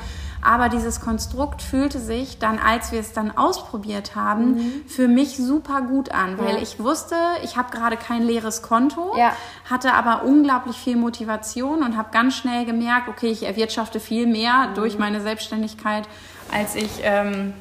[0.46, 4.84] Aber dieses Konstrukt fühlte sich dann, als wir es dann ausprobiert haben, mhm.
[4.86, 6.62] für mich super gut an, weil ja.
[6.62, 9.32] ich wusste, ich habe gerade kein leeres Konto, ja.
[9.68, 14.68] hatte aber unglaublich viel Motivation und habe ganz schnell gemerkt, okay, ich erwirtschafte viel mehr
[14.68, 14.74] mhm.
[14.74, 16.08] durch meine Selbstständigkeit,
[16.52, 17.52] als ich ähm,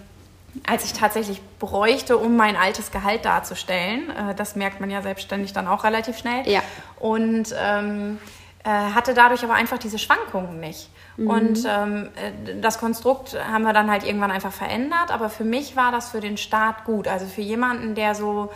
[0.65, 4.09] als ich tatsächlich bräuchte, um mein altes Gehalt darzustellen.
[4.09, 6.47] Äh, das merkt man ja selbstständig dann auch relativ schnell.
[6.47, 6.61] Ja.
[6.99, 10.89] Und ähm, äh, hatte dadurch aber einfach diese Schwankungen nicht.
[11.17, 11.29] Mhm.
[11.29, 15.11] Und ähm, äh, das Konstrukt haben wir dann halt irgendwann einfach verändert.
[15.11, 17.07] Aber für mich war das für den Start gut.
[17.07, 18.51] Also für jemanden, der so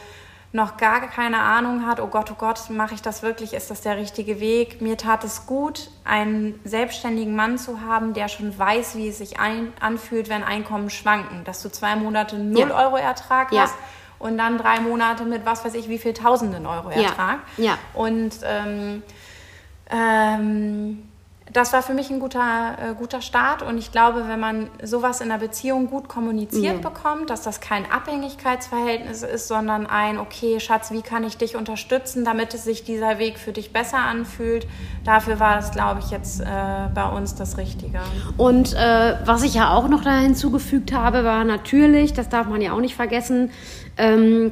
[0.51, 3.81] noch gar keine Ahnung hat, oh Gott, oh Gott, mache ich das wirklich, ist das
[3.81, 4.81] der richtige Weg?
[4.81, 9.39] Mir tat es gut, einen selbstständigen Mann zu haben, der schon weiß, wie es sich
[9.39, 11.43] ein, anfühlt, wenn Einkommen schwanken.
[11.43, 12.75] Dass du zwei Monate 0 ja.
[12.75, 13.61] Euro Ertrag ja.
[13.61, 13.75] hast
[14.17, 17.39] und dann drei Monate mit was weiß ich wie viel Tausenden Euro Ertrag.
[17.57, 17.65] Ja.
[17.65, 17.77] ja.
[17.93, 19.03] Und ähm,
[19.89, 21.03] ähm,
[21.51, 25.19] das war für mich ein guter, äh, guter Start und ich glaube, wenn man sowas
[25.21, 26.81] in einer Beziehung gut kommuniziert mhm.
[26.81, 32.23] bekommt, dass das kein Abhängigkeitsverhältnis ist, sondern ein, okay, Schatz, wie kann ich dich unterstützen,
[32.23, 34.67] damit es sich dieser Weg für dich besser anfühlt,
[35.03, 36.45] dafür war das, glaube ich, jetzt äh,
[36.93, 37.99] bei uns das Richtige.
[38.37, 42.61] Und äh, was ich ja auch noch da hinzugefügt habe, war natürlich, das darf man
[42.61, 43.51] ja auch nicht vergessen,
[43.97, 44.51] ähm,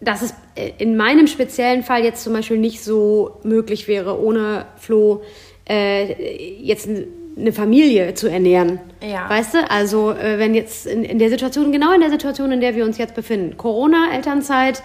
[0.00, 4.66] dass es äh, in meinem speziellen Fall jetzt zum Beispiel nicht so möglich wäre, ohne
[4.76, 5.22] Flo
[5.68, 6.88] äh, jetzt
[7.36, 8.80] eine Familie zu ernähren.
[9.02, 9.28] Ja.
[9.28, 9.70] Weißt du?
[9.70, 12.84] Also, äh, wenn jetzt in, in, der Situation, genau in der Situation, in der wir
[12.84, 14.82] uns jetzt befinden, Corona, Elternzeit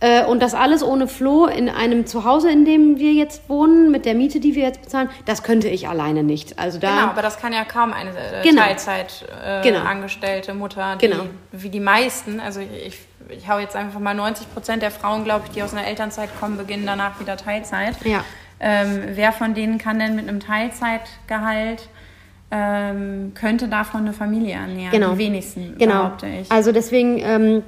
[0.00, 4.04] äh, und das alles ohne Flo in einem Zuhause, in dem wir jetzt wohnen, mit
[4.04, 6.58] der Miete, die wir jetzt bezahlen, das könnte ich alleine nicht.
[6.58, 8.62] Also da, genau, aber das kann ja kaum eine äh, genau.
[8.62, 9.80] Teilzeit äh, genau.
[9.80, 11.24] angestellte Mutter, die, genau.
[11.52, 12.40] wie die meisten.
[12.40, 12.98] Also, ich, ich
[13.48, 16.56] hau jetzt einfach mal 90 Prozent der Frauen, glaube ich, die aus einer Elternzeit kommen,
[16.56, 17.96] beginnen danach wieder Teilzeit.
[18.04, 18.24] Ja.
[18.58, 21.88] Ähm, wer von denen kann denn mit einem Teilzeitgehalt
[22.50, 24.92] ähm, könnte davon eine Familie ernähren?
[24.92, 25.12] Genau.
[25.12, 26.04] Die wenigsten, genau.
[26.04, 26.50] behaupte ich.
[26.50, 27.62] Also deswegen, ähm,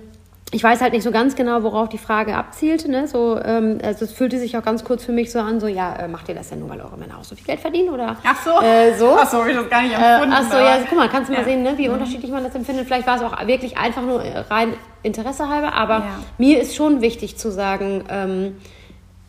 [0.51, 2.91] ich weiß halt nicht so ganz genau, worauf die Frage abzielte.
[2.91, 3.07] Ne?
[3.07, 5.95] So, ähm, also es fühlte sich auch ganz kurz für mich so an, so ja,
[5.97, 7.91] äh, macht ihr das denn nur, weil eure Männer auch so viel Geld verdienen?
[7.91, 9.17] Oder, ach so, äh, so?
[9.19, 10.33] ach so, habe ich das gar nicht empfunden.
[10.33, 11.45] Äh, ach so, ja, guck mal, kannst du mal ja.
[11.45, 11.95] sehen, ne, wie mhm.
[11.95, 12.87] unterschiedlich man das empfindet.
[12.87, 16.05] Vielleicht war es auch wirklich einfach nur rein Interesse halber, aber ja.
[16.39, 18.57] mir ist schon wichtig zu sagen, ähm,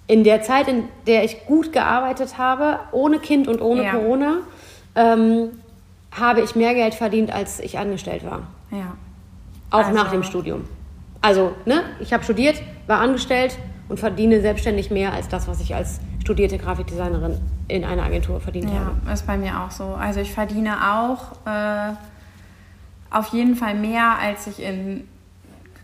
[0.07, 3.91] in der Zeit, in der ich gut gearbeitet habe, ohne Kind und ohne ja.
[3.91, 4.37] Corona,
[4.95, 5.49] ähm,
[6.11, 8.43] habe ich mehr Geld verdient, als ich angestellt war.
[8.71, 8.95] Ja.
[9.69, 9.91] Auch also.
[9.91, 10.63] nach dem Studium.
[11.21, 13.57] Also, ne, ich habe studiert, war angestellt
[13.89, 18.69] und verdiene selbstständig mehr als das, was ich als studierte Grafikdesignerin in einer Agentur verdient
[18.69, 19.11] Ja, habe.
[19.11, 19.83] ist bei mir auch so.
[19.99, 21.93] Also ich verdiene auch äh,
[23.09, 25.07] auf jeden Fall mehr, als ich in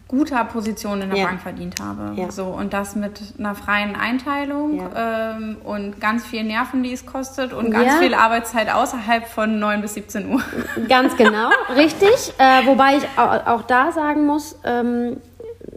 [0.07, 1.25] guter Position in der Ja.
[1.25, 2.13] Bank verdient habe.
[2.15, 2.29] Ja.
[2.31, 7.53] So, und das mit einer freien Einteilung ähm, und ganz viel Nerven, die es kostet
[7.53, 7.99] und ganz Ja.
[7.99, 10.41] viel Arbeitszeit außerhalb von 9 bis 17 Uhr.
[10.87, 12.33] Ganz genau, richtig.
[12.37, 15.17] Äh, wobei ich auch, da sagen muss, ähm,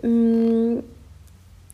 [0.03, 0.83] mh,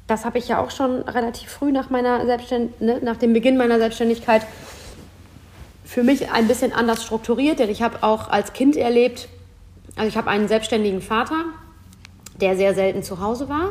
[0.07, 3.57] das habe ich ja auch schon relativ früh nach meiner Selbstständ ne, nach dem Beginn
[3.57, 4.47] meiner Selbstständigkeit
[5.85, 9.29] für mich ein bisschen anders strukturiert, denn ich habe auch als Kind erlebt,
[9.97, 11.45] also ich habe einen selbstständigen Vater,
[12.40, 13.70] der sehr selten zu Hause war,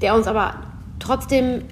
[0.00, 0.54] der uns aber
[0.98, 1.62] trotzdem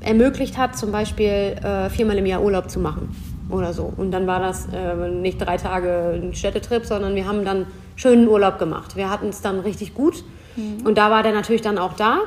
[0.00, 3.14] ermöglicht hat, zum Beispiel äh, viermal im Jahr Urlaub zu machen
[3.48, 3.92] oder so.
[3.96, 7.66] Und dann war das äh, nicht drei Tage ein Städtetrip, sondern wir haben dann
[7.96, 8.96] schönen Urlaub gemacht.
[8.96, 10.24] Wir hatten es dann richtig gut
[10.84, 12.20] und da war der natürlich dann auch da.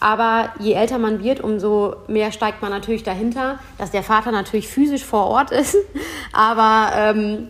[0.00, 4.68] Aber je älter man wird, umso mehr steigt man natürlich dahinter, dass der Vater natürlich
[4.68, 5.76] physisch vor Ort ist,
[6.32, 7.48] aber ähm,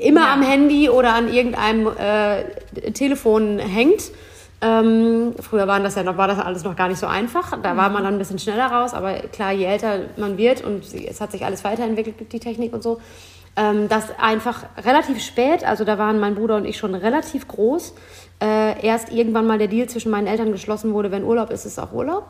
[0.00, 0.32] immer Ja.
[0.34, 4.10] am Handy oder an irgendeinem äh, Telefon hängt.
[4.60, 7.58] Ähm, früher waren das ja noch, war das alles noch gar nicht so einfach.
[7.62, 10.84] Da war man dann ein bisschen schneller raus, aber klar, je älter man wird und
[10.94, 13.00] es hat sich alles weiterentwickelt, die Technik und so,
[13.56, 17.92] ähm, dass einfach relativ spät, also da waren mein Bruder und ich schon relativ groß,
[18.40, 21.80] äh, erst irgendwann mal der Deal zwischen meinen Eltern geschlossen wurde, wenn Urlaub ist, ist
[21.80, 22.24] auch Urlaub.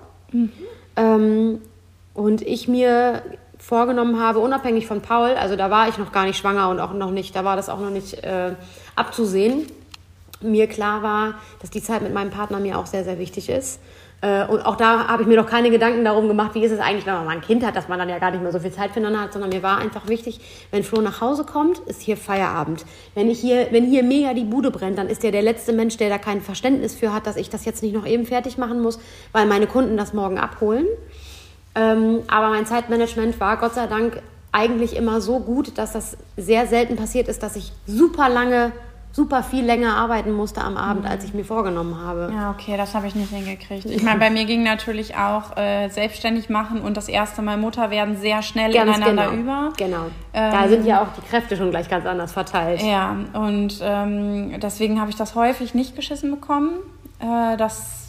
[0.97, 1.61] Ähm,
[2.15, 3.23] und ich mir
[3.63, 6.93] vorgenommen habe, unabhängig von Paul, also da war ich noch gar nicht schwanger und auch
[6.93, 8.55] noch nicht, da war das auch noch nicht äh,
[8.97, 9.67] abzusehen,
[10.41, 13.81] mir klar war, dass die Zeit mit meinem Partner mir auch sehr, sehr wichtig ist.
[14.21, 16.81] Äh, und auch da habe ich mir noch keine Gedanken darum gemacht, wie ist es
[16.81, 18.59] eigentlich, wenn man mal ein Kind hat, dass man dann ja gar nicht mehr so
[18.59, 20.41] viel Zeit füreinander hat, sondern mir war einfach wichtig,
[20.73, 22.85] wenn Flo nach Hause kommt, ist hier Feierabend.
[23.15, 25.97] Wenn, ich hier, wenn hier mega die Bude brennt, dann ist der der letzte Mensch,
[25.99, 28.81] der da kein Verständnis für hat, dass ich das jetzt nicht noch eben fertig machen
[28.81, 28.99] muss,
[29.31, 30.87] weil meine Kunden das morgen abholen.
[31.75, 34.21] Ähm, aber mein Zeitmanagement war Gott sei Dank
[34.53, 38.73] eigentlich immer so gut, dass das sehr selten passiert ist, dass ich super lange,
[39.11, 42.31] super viel länger arbeiten musste am Abend, als ich mir vorgenommen habe.
[42.35, 43.87] Ja, okay, das habe ich nicht hingekriegt.
[43.87, 47.91] Ich meine, bei mir ging natürlich auch äh, selbstständig machen und das erste Mal Mutter
[47.91, 49.43] werden sehr schnell Ganz ineinander genau.
[49.43, 49.73] über.
[49.79, 50.07] Genau.
[50.35, 52.83] da sind ja auch die Kräfte schon gleich ganz anders verteilt.
[52.83, 56.73] Ja, und ähm, deswegen habe ich das häufig nicht geschissen bekommen.
[57.21, 58.02] Äh, das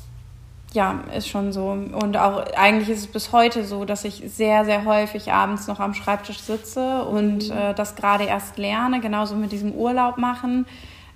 [0.73, 1.69] ja, ist schon so.
[1.69, 5.79] Und auch eigentlich ist es bis heute so, dass ich sehr, sehr häufig abends noch
[5.79, 10.65] am Schreibtisch sitze und äh, das gerade erst lerne, genauso mit diesem Urlaub machen.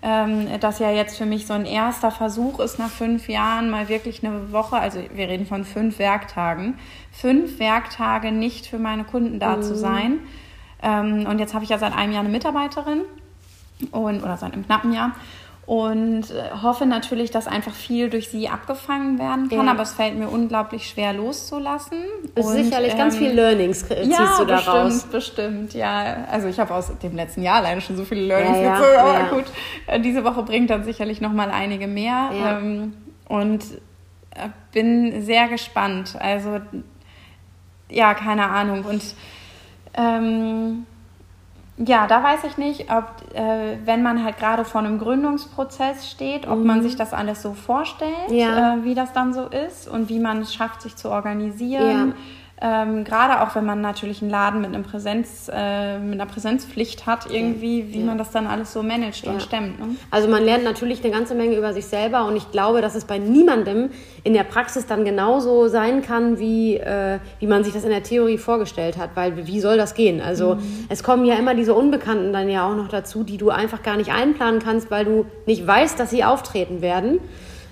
[0.03, 3.89] Ähm, das ja jetzt für mich so ein erster Versuch ist, nach fünf Jahren mal
[3.89, 6.77] wirklich eine Woche, also wir reden von fünf Werktagen,
[7.11, 10.19] fünf Werktage nicht für meine Kunden da zu sein.
[10.83, 13.01] Ähm, und jetzt habe ich ja seit einem Jahr eine Mitarbeiterin
[13.89, 15.13] und, oder seit einem knappen Jahr
[15.67, 19.71] und äh, hoffe natürlich, dass einfach viel durch sie abgefangen werden kann, Ja.
[19.73, 22.03] aber es fällt mir unglaublich schwer loszulassen.
[22.35, 25.03] Und, sicherlich ganz ähm, viel Learnings ziehst ja, du da bestimmt, raus.
[25.11, 26.25] bestimmt, ja.
[26.31, 29.35] Also ich habe aus dem letzten Jahr alleine schon so viele Learnings Ja, gezogen, aber
[29.35, 29.45] gut,
[29.87, 32.29] äh, diese Woche bringt dann sicherlich noch mal einige mehr.
[32.33, 32.93] Ähm,
[33.27, 33.61] und
[34.35, 36.15] äh, bin sehr gespannt.
[36.17, 36.61] Also
[37.89, 38.85] ja, keine Ahnung.
[38.85, 39.03] Und
[39.95, 40.85] ähm,
[41.77, 46.47] ja, da weiß ich nicht, ob, äh, wenn man halt gerade vor einem Gründungsprozess steht,
[46.47, 48.35] ob man sich das alles so vorstellt, Mhm.
[48.35, 48.73] Ja.
[48.75, 52.15] äh, wie das dann so ist und wie man es schafft, sich zu organisieren.
[52.59, 57.05] Ähm, gerade auch wenn man natürlich einen Laden mit, einem Präsenz, äh, mit einer Präsenzpflicht
[57.05, 58.05] hat, irgendwie, wie Ja.
[58.07, 59.31] man das dann alles so managt Ja.
[59.33, 59.79] und stemmt.
[59.79, 59.95] Ne?
[60.09, 63.05] Also man lernt natürlich eine ganze Menge über sich selber und ich glaube, dass es
[63.05, 63.91] bei niemandem
[64.23, 68.01] in der Praxis dann genauso sein kann, wie, äh, wie man sich das in der
[68.01, 70.19] Theorie vorgestellt hat, weil wie soll das gehen?
[70.19, 70.57] Also
[70.89, 73.97] es kommen ja immer diese Unbekannten dann ja auch noch dazu, die du einfach gar
[73.97, 77.19] nicht einplanen kannst, weil du nicht weißt, dass sie auftreten werden.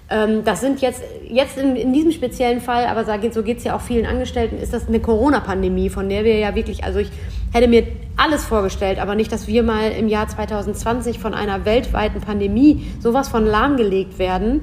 [0.09, 3.75] Ähm, das sind jetzt, jetzt in, in diesem speziellen Fall, aber so geht geht's ja
[3.75, 7.09] auch vielen Angestellten, ist das eine Corona-Pandemie, von der wir ja wirklich, also ich
[7.51, 12.21] hätte mir alles vorgestellt, aber nicht, dass wir mal im Jahr 2020 von einer weltweiten
[12.21, 14.61] Pandemie sowas von lahmgelegt werden,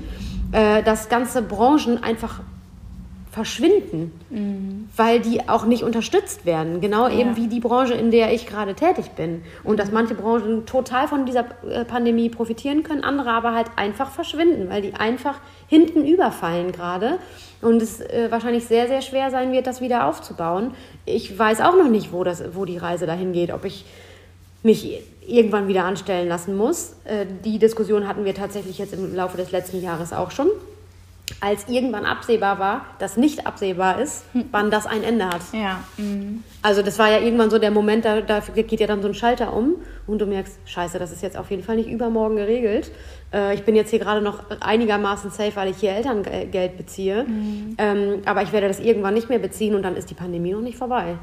[0.53, 2.41] äh, dass ganze Branchen einfach
[3.33, 4.13] verschwinden,
[4.95, 6.83] weil die auch nicht unterstützt werden.
[6.83, 9.43] Genau eben wie die Branche, in der ich gerade tätig bin.
[9.65, 14.11] Und dass manche Branchen total von dieser äh, Pandemie profitieren können, andere aber halt einfach
[14.11, 17.19] verschwinden, weil die einfach hinten überfallen gerade.
[17.63, 20.73] Und es äh, wahrscheinlich sehr, sehr schwer sein wird, das wieder aufzubauen.
[21.07, 23.87] Ich weiß auch noch nicht, wo, das, wo die Reise dahin geht, ob ich
[24.63, 26.97] mich irgendwann wieder anstellen lassen muss.
[27.05, 30.49] Äh, die Diskussion hatten wir tatsächlich jetzt im Laufe des letzten Jahres auch schon
[31.41, 35.43] als irgendwann absehbar war, dass nicht absehbar ist, wann das ein Ende hat.
[35.53, 35.81] Ja.
[35.97, 36.45] Mhm.
[36.63, 39.15] Also das war ja irgendwann so der Moment, da, da geht ja dann so ein
[39.15, 42.91] Schalter um und du merkst, scheiße, das ist jetzt auf jeden Fall nicht übermorgen geregelt.
[43.33, 47.25] Äh, ich bin jetzt hier gerade noch einigermaßen safe, weil ich hier Elterngeld beziehe.
[47.25, 47.77] Mhm.
[47.79, 50.61] Ähm, aber ich werde das irgendwann nicht mehr beziehen und dann ist die Pandemie noch
[50.61, 51.17] nicht vorbei.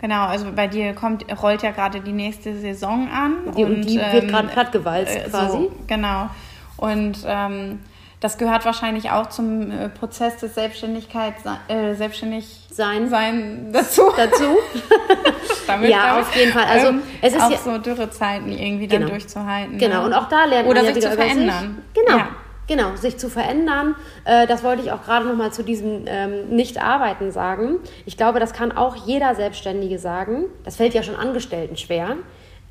[0.00, 3.54] Genau, also bei dir kommt, rollt ja gerade die nächste Saison an.
[3.54, 5.58] Die, und, die ähm, wird gerade plattgewalzt äh, quasi.
[5.58, 6.30] So, genau.
[6.78, 7.80] Und ähm,
[8.20, 11.34] das gehört wahrscheinlich auch zum äh, Prozess des Selbstständigkeit,
[11.68, 14.02] äh, selbstständig sein, sein dazu.
[14.14, 14.44] Dazu.
[15.66, 16.64] damit, ja, auf jeden Fall.
[16.64, 19.06] Also ähm, es ist auch ja, so Dürrezeiten irgendwie genau.
[19.06, 19.78] dann durchzuhalten.
[19.78, 20.00] Genau.
[20.00, 20.06] Ne?
[20.06, 21.82] Und auch da lernt Oder man ja sich wieder zu verändern.
[21.94, 22.04] Sich.
[22.04, 22.18] Genau.
[22.18, 22.28] Ja.
[22.66, 23.96] Genau, sich zu verändern.
[24.24, 27.78] Äh, das wollte ich auch gerade noch mal zu diesem ähm, Nicht-Arbeiten sagen.
[28.06, 30.44] Ich glaube, das kann auch jeder Selbstständige sagen.
[30.64, 32.16] Das fällt ja schon Angestellten schwer.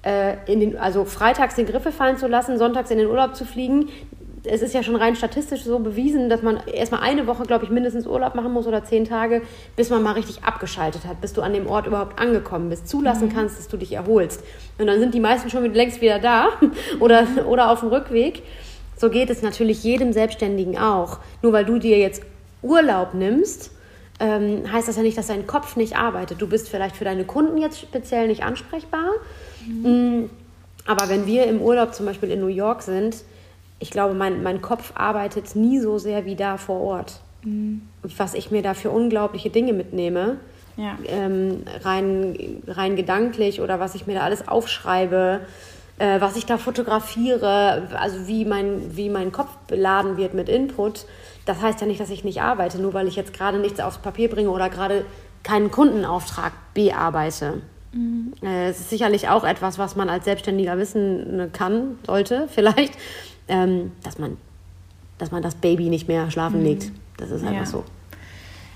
[0.02, 3.44] Äh, in den, also freitags den Griffe fallen zu lassen, sonntags in den Urlaub zu
[3.44, 3.90] fliegen
[4.44, 7.72] es ist ja schon rein statistisch so bewiesen, dass man erstmal eine Woche, glaube ich,
[7.72, 9.42] mindestens Urlaub machen muss oder zehn Tage,
[9.76, 13.30] bis man mal richtig abgeschaltet hat, bis du an dem Ort überhaupt angekommen bist, zulassen
[13.30, 13.34] mhm.
[13.34, 14.44] kannst, dass du dich erholst.
[14.78, 16.50] Und dann sind die meisten schon längst wieder da
[17.00, 18.44] oder, oder auf dem Rückweg.
[18.98, 21.20] So geht es natürlich jedem Selbstständigen auch.
[21.42, 22.22] Nur weil du dir jetzt
[22.62, 23.72] Urlaub nimmst,
[24.20, 26.42] ähm, heißt das ja nicht, dass dein Kopf nicht arbeitet.
[26.42, 29.12] Du bist vielleicht für deine Kunden jetzt speziell nicht ansprechbar.
[29.66, 30.24] Mhm.
[30.24, 30.30] Mm,
[30.86, 33.24] aber wenn wir im Urlaub zum Beispiel in New York sind,
[33.80, 37.20] ich glaube, mein, mein Kopf arbeitet nie so sehr wie da vor Ort.
[37.44, 37.82] Mhm.
[38.18, 40.38] Was ich mir da für unglaubliche Dinge mitnehme,
[40.76, 40.98] ja.
[41.08, 45.42] ähm, rein, rein gedanklich oder was ich mir da alles aufschreibe,
[45.98, 51.06] äh, was ich da fotografiere, also wie mein, wie mein Kopf beladen wird mit Input.
[51.46, 53.98] Das heißt ja nicht, dass ich nicht arbeite, nur weil ich jetzt gerade nichts aufs
[53.98, 55.06] Papier bringe oder gerade
[55.44, 57.62] keinen Kundenauftrag bearbeite.
[57.92, 58.34] Mhm.
[58.44, 62.94] Äh, es ist sicherlich auch etwas, was man als Selbstständiger wissen kann, sollte vielleicht
[63.50, 64.38] ähm, dass, man,
[65.18, 66.66] dass man das Baby nicht mehr schlafen mhm.
[66.66, 66.92] legt.
[67.18, 67.66] Das ist einfach ja.
[67.66, 67.84] so.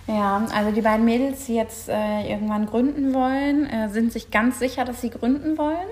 [0.08, 4.60] Ja, also die beiden Mädels, die jetzt äh, irgendwann gründen wollen, äh, sind sich ganz
[4.60, 5.88] sicher, dass sie gründen wollen,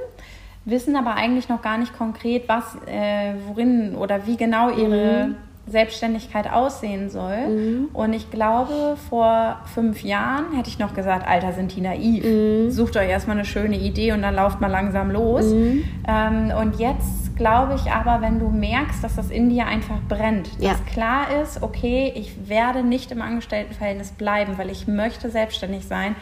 [0.65, 5.35] wissen aber eigentlich noch gar nicht konkret, was, äh, worin oder wie genau ihre mhm.
[5.67, 7.47] Selbstständigkeit aussehen soll.
[7.47, 7.89] Mhm.
[7.93, 12.23] Und ich glaube, vor fünf Jahren hätte ich noch gesagt, Alter, sind die naiv.
[12.23, 12.71] Mhm.
[12.71, 15.45] Sucht euch erstmal eine schöne Idee und dann lauft mal langsam los.
[15.45, 15.83] Mhm.
[16.07, 20.49] Ähm, und jetzt glaube ich aber, wenn du merkst, dass das in dir einfach brennt,
[20.59, 20.71] ja.
[20.71, 26.15] dass klar ist, okay, ich werde nicht im Angestelltenverhältnis bleiben, weil ich möchte selbstständig sein,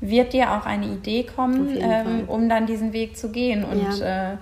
[0.00, 3.64] wird dir auch eine Idee kommen, ähm, um dann diesen Weg zu gehen.
[3.64, 4.32] Und ja.
[4.32, 4.36] äh,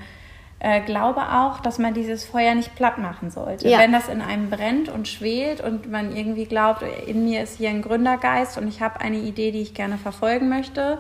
[0.64, 3.68] äh, glaube auch, dass man dieses Feuer nicht platt machen sollte.
[3.68, 3.80] Ja.
[3.80, 7.68] Wenn das in einem brennt und schwelt und man irgendwie glaubt, in mir ist hier
[7.68, 10.98] ein Gründergeist und ich habe eine Idee, die ich gerne verfolgen möchte,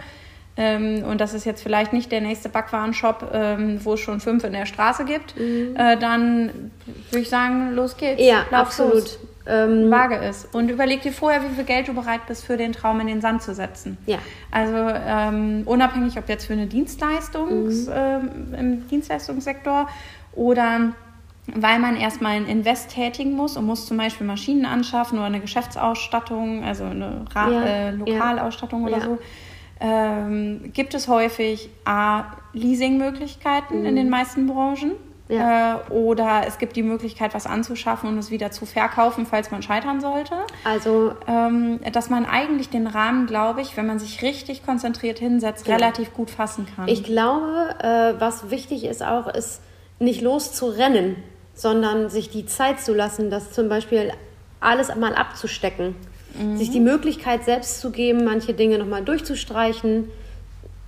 [0.58, 4.44] ähm, und das ist jetzt vielleicht nicht der nächste Backwarenshop, ähm, wo es schon fünf
[4.44, 5.74] in der Straße gibt, mhm.
[5.76, 6.70] äh, dann
[7.10, 8.22] würde ich sagen, los geht's.
[8.22, 8.94] Ja, absolut.
[8.94, 10.54] Los ähm, vage ist.
[10.54, 13.20] Und überleg dir vorher, wie viel Geld du bereit bist, für den Traum in den
[13.20, 13.98] Sand zu setzen.
[14.06, 14.18] Ja.
[14.50, 17.92] Also ähm, unabhängig, ob jetzt für eine Dienstleistungs, mhm.
[17.94, 19.88] ähm, im Dienstleistungssektor
[20.32, 20.92] oder
[21.46, 25.40] weil man erstmal ein Invest tätigen muss und muss zum Beispiel Maschinen anschaffen oder eine
[25.40, 27.62] Geschäftsausstattung, also eine Ra ja.
[27.64, 28.88] äh, Lokalausstattung ja.
[28.88, 29.04] oder ja.
[29.04, 29.18] so.
[29.80, 33.86] Ähm, gibt es häufig A, Leasingmöglichkeiten mhm.
[33.86, 34.92] in den meisten Branchen.
[35.28, 35.80] Ja.
[35.88, 39.62] Äh, oder es gibt die Möglichkeit, was anzuschaffen und es wieder zu verkaufen, falls man
[39.62, 40.34] scheitern sollte.
[40.64, 45.66] Also, ähm, dass man eigentlich den Rahmen, glaube ich, wenn man sich richtig konzentriert hinsetzt,
[45.66, 45.76] ja.
[45.76, 46.88] relativ gut fassen kann.
[46.88, 49.62] Ich glaube, äh, was wichtig ist auch, ist
[49.98, 51.16] nicht loszurennen,
[51.54, 54.12] sondern sich die Zeit zu lassen, das zum Beispiel
[54.60, 55.94] alles mal abzustecken.
[56.38, 56.58] Mhm.
[56.58, 60.10] Sich die Möglichkeit selbst zu geben, manche Dinge nochmal durchzustreichen,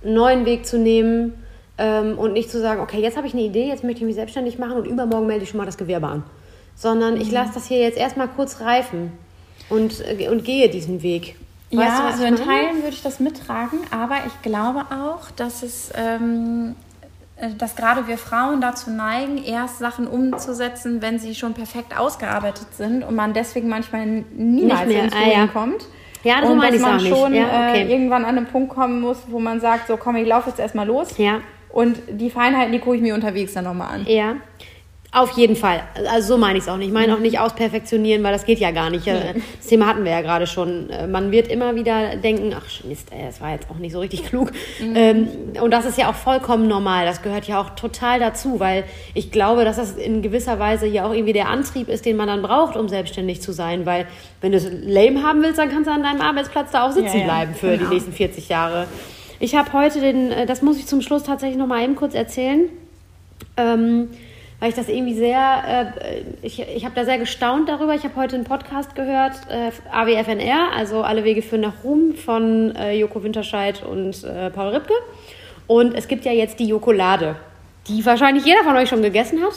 [0.03, 1.33] einen neuen Weg zu nehmen
[1.77, 4.15] ähm, und nicht zu sagen, okay, jetzt habe ich eine Idee, jetzt möchte ich mich
[4.15, 6.23] selbstständig machen und übermorgen melde ich schon mal das Gewerbe an.
[6.75, 7.21] Sondern mhm.
[7.21, 9.11] ich lasse das hier jetzt erstmal kurz reifen
[9.69, 11.35] und, äh, und gehe diesen Weg.
[11.71, 15.63] Weißt ja, du, also in Teilen würde ich das mittragen, aber ich glaube auch, dass
[15.63, 16.75] es ähm,
[17.39, 22.67] äh, dass gerade wir Frauen dazu neigen, erst Sachen umzusetzen, wenn sie schon perfekt ausgearbeitet
[22.73, 25.47] sind und man deswegen manchmal niemals ins ah, ja.
[25.47, 25.85] kommt.
[26.23, 27.83] Ja, das und dass man schon ja, okay.
[27.83, 30.59] äh, irgendwann an einen Punkt kommen muss, wo man sagt, so komm, ich laufe jetzt
[30.59, 31.17] erstmal los.
[31.17, 31.41] Ja.
[31.77, 34.05] Und die Feinheiten, die gucke ich mir unterwegs dann nochmal an.
[34.07, 34.37] Ja.
[35.11, 35.83] Auf jeden Fall.
[36.11, 36.87] Also so meine ich es auch nicht.
[36.87, 39.05] Ich meine auch nicht ausperfektionieren, weil das geht ja gar nicht.
[39.05, 40.89] Das Thema hatten wir ja gerade schon.
[40.89, 43.99] Äh, man wird immer wieder denken, ach Mist, ey, das war jetzt auch nicht so
[43.99, 44.53] richtig klug.
[44.79, 44.95] Mhm.
[44.95, 45.27] Ähm,
[45.61, 47.05] und das ist ja auch vollkommen normal.
[47.05, 51.05] Das gehört ja auch total dazu, weil ich glaube, dass das in gewisser Weise ja
[51.05, 53.85] auch irgendwie der Antrieb ist, den man dann braucht, um selbstständig zu sein.
[53.85, 54.07] Weil
[54.41, 57.17] wenn du es lame haben willst, dann kannst du an deinem Arbeitsplatz da auch sitzen
[57.17, 57.25] ja, ja.
[57.25, 57.87] bleiben für genau.
[57.87, 58.87] die nächsten 40 Jahre.
[59.39, 62.15] Ich habe heute den, äh, das muss ich zum Schluss tatsächlich noch mal eben kurz
[62.15, 62.69] erzählen,
[63.55, 64.09] ähm,
[64.59, 67.93] weil ich das irgendwie sehr, äh, ich, ich habe da sehr gestaunt darüber.
[67.93, 72.75] Ich habe heute einen Podcast gehört, äh, AWFNR, also Alle Wege führen nach Ruhm von
[72.75, 74.93] äh, Joko Winterscheid und äh, Paul Ripke.
[75.67, 77.35] Und es gibt ja jetzt die Jokolade.
[77.87, 79.53] die wahrscheinlich jeder von euch schon gegessen hat.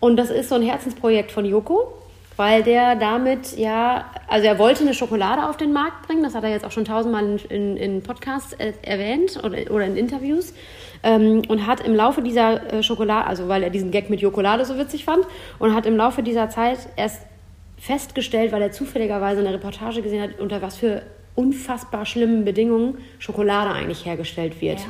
[0.00, 1.92] Und das ist so ein Herzensprojekt von Joko,
[2.38, 6.44] weil der damit ja, also er wollte eine Schokolade auf den Markt bringen, das hat
[6.44, 10.54] er jetzt auch schon tausendmal in, in, in Podcasts äh, erwähnt oder, oder in Interviews.
[11.02, 14.64] Ähm, und hat im Laufe dieser äh, Schokolade, also weil er diesen Gag mit Jokolade
[14.64, 15.24] so witzig fand,
[15.58, 17.22] und hat im Laufe dieser Zeit erst
[17.76, 21.02] festgestellt, weil er zufälligerweise eine Reportage gesehen hat, unter was für
[21.34, 24.78] unfassbar schlimmen Bedingungen Schokolade eigentlich hergestellt wird.
[24.78, 24.86] Ja.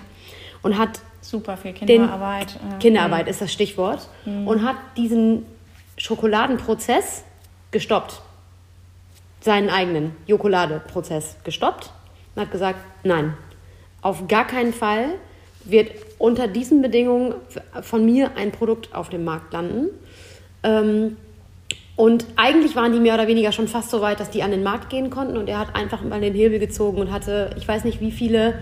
[0.60, 2.56] Und hat Super viel Kinderarbeit.
[2.56, 5.46] äh, Kinderarbeit ist das Stichwort und hat diesen
[5.98, 7.24] Schokoladenprozess
[7.70, 8.20] gestoppt.
[9.40, 11.90] Seinen eigenen Jokoladeprozess gestoppt
[12.34, 13.34] und hat gesagt, nein,
[14.02, 15.14] auf gar keinen Fall
[15.64, 17.34] wird unter diesen Bedingungen
[17.82, 19.88] von mir ein Produkt auf dem Markt landen.
[20.62, 21.16] Ähm,
[21.96, 24.62] und eigentlich waren die mehr oder weniger schon fast so weit, dass die an den
[24.62, 25.36] Markt gehen konnten.
[25.36, 28.54] Und er hat einfach mal den Hebel gezogen und hatte, ich weiß nicht wie viele,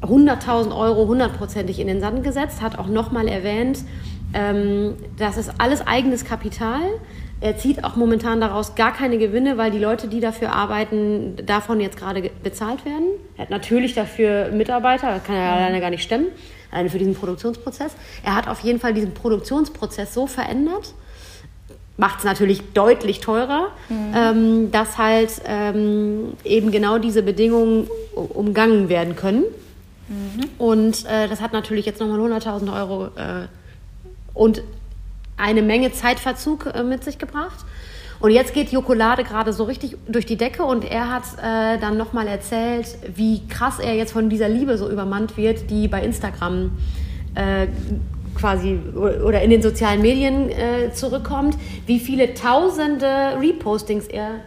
[0.00, 2.62] 100.000 Euro hundertprozentig in den Sand gesetzt.
[2.62, 3.80] Hat auch nochmal erwähnt,
[4.32, 6.82] ähm, das ist alles eigenes Kapital.
[7.40, 11.80] Er zieht auch momentan daraus gar keine Gewinne, weil die Leute, die dafür arbeiten, davon
[11.80, 13.06] jetzt gerade ge- bezahlt werden.
[13.36, 16.26] Er hat natürlich dafür Mitarbeiter, das kann er alleine gar nicht stemmen,
[16.70, 17.92] alleine für diesen Produktionsprozess.
[18.24, 20.94] Er hat auf jeden Fall diesen Produktionsprozess so verändert,
[21.96, 23.68] macht es natürlich deutlich teurer,
[24.14, 29.44] ähm, dass halt ähm, eben genau diese Bedingungen umgangen werden können.
[30.58, 33.46] Und äh, das hat natürlich jetzt nochmal 100.000 Euro äh,
[34.34, 34.62] und
[35.36, 37.64] eine Menge Zeitverzug äh, mit sich gebracht.
[38.20, 41.96] Und jetzt geht Jokolade gerade so richtig durch die Decke und er hat äh, dann
[41.96, 46.70] nochmal erzählt, wie krass er jetzt von dieser Liebe so übermannt wird, die bei Instagram
[47.34, 47.66] äh,
[48.34, 51.56] quasi oder in den sozialen Medien äh, zurückkommt,
[51.86, 54.40] wie viele tausende Repostings er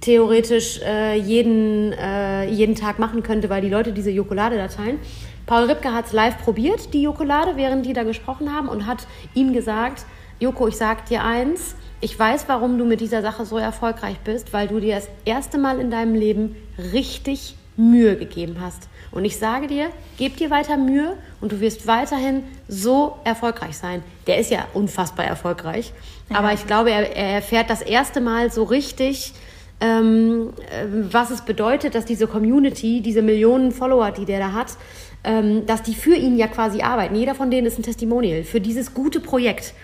[0.00, 4.98] theoretisch äh, jeden, äh, jeden Tag machen könnte, weil die Leute diese Jokolade da teilen.
[5.46, 9.06] Paul Ripke hat es live probiert, die Jokolade, während die da gesprochen haben und hat
[9.34, 10.04] ihm gesagt,
[10.40, 14.52] Joko, ich sag dir eins, ich weiß, warum du mit dieser Sache so erfolgreich bist,
[14.52, 16.56] weil du dir das erste Mal in deinem Leben
[16.92, 18.88] richtig Mühe gegeben hast.
[19.12, 19.88] Und ich sage dir,
[20.18, 24.02] gib dir weiter Mühe und du wirst weiterhin so erfolgreich sein.
[24.26, 25.92] Der ist ja unfassbar erfolgreich.
[26.34, 29.32] Aber ich glaube, er, er erfährt das erste Mal so richtig,
[29.80, 34.76] ähm, äh, was es bedeutet, dass diese Community, diese Millionen Follower, die der da hat,
[35.26, 37.14] ähm, dass die für ihn ja quasi arbeiten.
[37.14, 39.74] Jeder von denen ist ein Testimonial für dieses gute Projekt.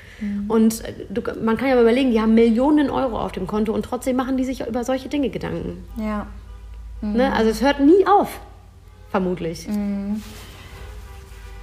[0.49, 3.73] Und äh, du, man kann ja mal überlegen, die haben Millionen Euro auf dem Konto
[3.73, 5.85] und trotzdem machen die sich über solche Dinge Gedanken.
[5.97, 6.27] Ja.
[7.01, 7.33] Ne?
[7.33, 8.41] Also es hört nie auf,
[9.11, 9.67] vermutlich.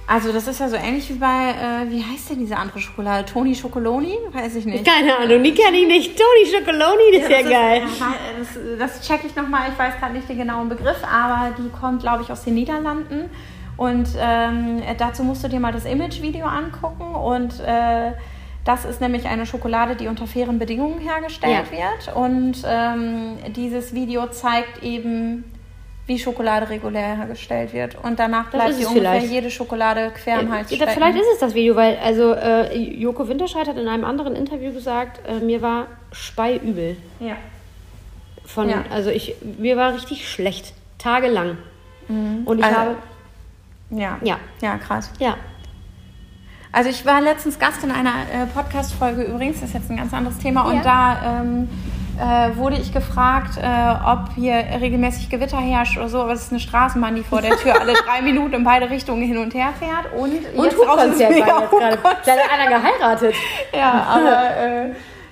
[0.06, 3.24] Also das ist ja so ähnlich wie bei, äh, wie heißt denn diese andere Schokolade?
[3.24, 4.18] Toni Schokoloni?
[4.32, 4.84] Weiß ich nicht.
[4.84, 6.18] Keine Ahnung, die kenne ich nicht.
[6.18, 7.82] Toni Schokoloni, das ist ja, geil.
[7.86, 8.14] Ist, ja,
[8.78, 12.02] das, das check ich nochmal, ich weiß gerade nicht den genauen Begriff, aber die kommt,
[12.02, 13.30] glaube ich, aus den Niederlanden.
[13.80, 17.14] Und ähm, dazu musst du dir mal das Image-Video angucken.
[17.14, 18.12] Und äh,
[18.62, 21.78] das ist nämlich eine Schokolade, die unter fairen Bedingungen hergestellt Ja.
[21.78, 22.14] wird.
[22.14, 25.44] Und ähm, dieses Video zeigt eben,
[26.06, 27.96] wie Schokolade regulär hergestellt wird.
[28.04, 29.32] Und danach bleibt es ungefähr vielleicht.
[29.32, 30.90] jede Schokolade quer im Hals stecken.
[30.92, 34.74] vielleicht ist es das Video, weil also äh, Joko Winterscheid hat in einem anderen Interview
[34.74, 36.98] gesagt, äh, mir war speiübel.
[37.18, 37.36] Ja.
[38.44, 38.84] Von, Ja.
[38.90, 41.56] Also ich, mir war richtig schlecht, tagelang.
[42.08, 42.96] Und ich Also- habe,
[43.90, 44.18] Ja.
[44.22, 45.10] ja, Ja, krass.
[45.18, 45.34] ja,
[46.72, 50.14] Also ich war letztens Gast in einer äh, Podcast-Folge übrigens, das ist jetzt ein ganz
[50.14, 50.62] anderes Thema.
[50.62, 50.82] Und Ja.
[50.82, 51.68] da ähm,
[52.18, 53.62] äh, wurde ich gefragt, äh,
[54.06, 56.20] ob hier regelmäßig Gewitter herrscht oder so.
[56.22, 59.22] Aber es ist eine Straßenbahn, die vor der Tür alle drei Minuten in beide Richtungen
[59.22, 60.12] hin und her fährt.
[60.14, 61.98] Und, und jetzt ist Hubkonzert mega war jetzt gerade.
[62.26, 63.34] Da hat einer geheiratet.
[63.76, 64.90] Ja, aber äh,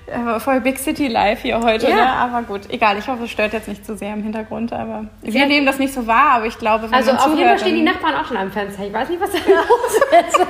[0.09, 1.89] äh, voll Big City Live hier heute.
[1.89, 1.95] Ja.
[1.95, 2.11] Ne?
[2.13, 2.97] Aber gut, egal.
[2.97, 4.73] Ich hoffe, es stört jetzt nicht zu sehr im Hintergrund.
[4.73, 6.31] Aber wir nehmen das nicht so wahr.
[6.31, 8.37] Aber ich glaube, wenn Also man auf jeden Fall zuhört, stehen die Nachbarn auch schon
[8.37, 8.85] am Fenster.
[8.85, 10.39] Ich weiß nicht, was da los ist.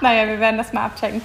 [0.00, 1.22] Naja, wir werden das mal abchecken.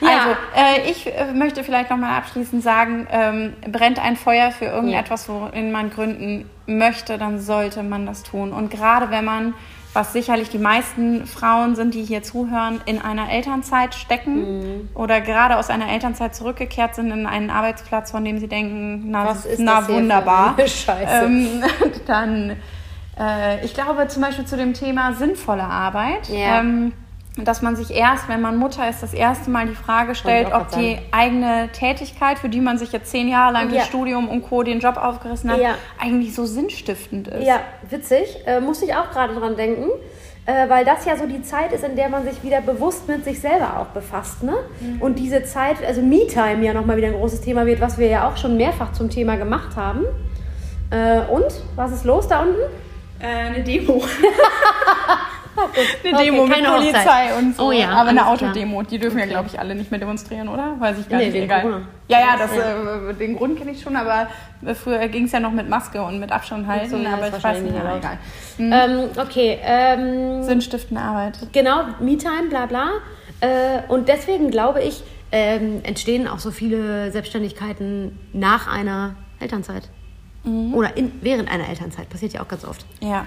[0.00, 0.08] Ja.
[0.08, 5.28] Also, äh, ich äh, möchte vielleicht nochmal abschließend sagen, ähm, brennt ein Feuer für irgendetwas,
[5.28, 8.52] worin man gründen möchte, dann sollte man das tun.
[8.52, 9.54] Und gerade wenn man,
[9.92, 14.88] was sicherlich die meisten Frauen sind, die hier zuhören, in einer Elternzeit stecken Mhm.
[14.94, 19.36] oder gerade aus einer Elternzeit zurückgekehrt sind in einen Arbeitsplatz, von dem sie denken, na,
[19.58, 20.56] na wunderbar.
[20.88, 21.62] Ähm,
[22.06, 22.56] dann,
[23.18, 26.28] äh, ich glaube zum Beispiel zu dem Thema sinnvolle Arbeit.
[26.28, 26.60] Ja.
[26.60, 26.92] Ähm,
[27.36, 30.70] dass man sich erst, wenn man Mutter ist, das erste Mal die Frage stellt, ob
[30.72, 33.76] die eigene Tätigkeit, für die man sich jetzt zehn Jahre lang Ja.
[33.76, 34.62] durch Studium und Co.
[34.62, 35.74] den Job aufgerissen hat, Ja.
[36.00, 37.46] eigentlich so sinnstiftend ist.
[37.46, 38.36] Ja, witzig.
[38.46, 39.88] Äh, musste ich auch gerade dran denken.
[40.46, 43.24] Äh, weil das ja so die Zeit ist, in der man sich wieder bewusst mit
[43.24, 44.42] sich selber auch befasst.
[44.42, 44.54] Ne?
[44.98, 48.26] Und diese Zeit, also Me-Time ja nochmal wieder ein großes Thema wird, was wir ja
[48.26, 50.04] auch schon mehrfach zum Thema gemacht haben.
[50.90, 51.44] Äh, und,
[51.76, 52.58] was ist los da unten?
[53.20, 54.02] Äh, eine Demo.
[55.56, 57.38] eine Okay, Demo mit Polizei Hochzeit.
[57.38, 57.68] und so.
[57.68, 58.26] Oh ja, Aber eine.
[58.26, 60.76] Autodemo, die dürfen ja, glaube ich, alle nicht mehr demonstrieren, oder?
[60.78, 61.36] Weiß ich gar Nee, nicht.
[61.36, 61.60] Egal.
[61.62, 61.82] Corona.
[62.08, 64.28] Ja, ja, das, Äh, den Grund kenne ich schon, aber
[64.74, 67.42] früher ging es ja noch mit Maske und mit Abstand halten, So, ja, aber ich
[67.42, 67.98] weiß nicht, erlaubt.
[67.98, 68.18] egal.
[68.58, 71.38] Ähm, okay, ähm, Sinnstiftende Arbeit.
[71.52, 72.88] genau, Me-Time, bla bla.
[73.40, 79.88] Äh, und deswegen glaube ich, ähm, entstehen auch so viele Selbstständigkeiten nach einer Elternzeit.
[80.72, 82.08] Oder in, während einer Elternzeit.
[82.08, 82.84] Passiert ja auch ganz oft.
[83.00, 83.26] Ja.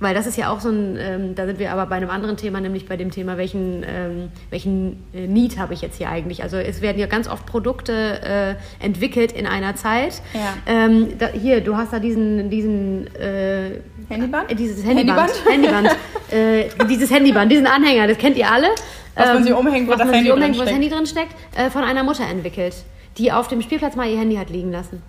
[0.00, 2.38] Weil das ist ja auch so ein, ähm, da sind wir aber bei einem anderen
[2.38, 6.42] Thema, nämlich bei dem Thema, welchen, ähm, welchen äh, Need habe ich jetzt hier eigentlich?
[6.42, 10.22] Also es werden ja ganz oft Produkte äh, entwickelt in einer Zeit.
[10.32, 10.54] Ja.
[10.66, 13.72] Ähm, da, hier, du hast da diesen, diesen äh,
[14.08, 14.50] Handyband?
[14.50, 15.32] äh, dieses Handyband.
[15.46, 15.88] Handyband.
[16.30, 18.68] äh, dieses Handyband, diesen Anhänger, das kennt ihr alle.
[19.14, 20.70] Was man sich umhängt, wo was das Handy umhängt, wo das.
[20.70, 22.74] Handy drin steckt, äh, von einer Mutter entwickelt,
[23.18, 25.02] die auf dem Spielplatz mal ihr Handy hat liegen lassen.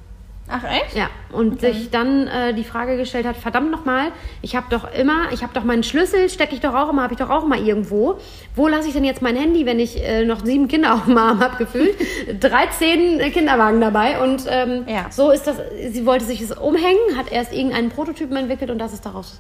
[0.53, 0.95] Ach, echt?
[0.95, 5.31] Ja, und sich dann äh, die Frage gestellt hat, verdammt nochmal, ich habe doch immer,
[5.31, 7.57] ich habe doch meinen Schlüssel, stecke ich doch auch immer, habe ich doch auch immer
[7.57, 8.19] irgendwo.
[8.55, 11.17] Wo lasse ich denn jetzt mein Handy, wenn ich äh, noch sieben Kinder auf dem
[11.17, 11.95] Arm habe, gefühlt?
[12.41, 15.05] 13 Kinderwagen dabei und ähm, Ja.
[15.09, 15.55] so ist das,
[15.91, 19.39] sie wollte sich es umhängen, hat erst irgendeinen Prototypen entwickelt und das ist daraus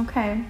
[0.00, 0.40] Okay.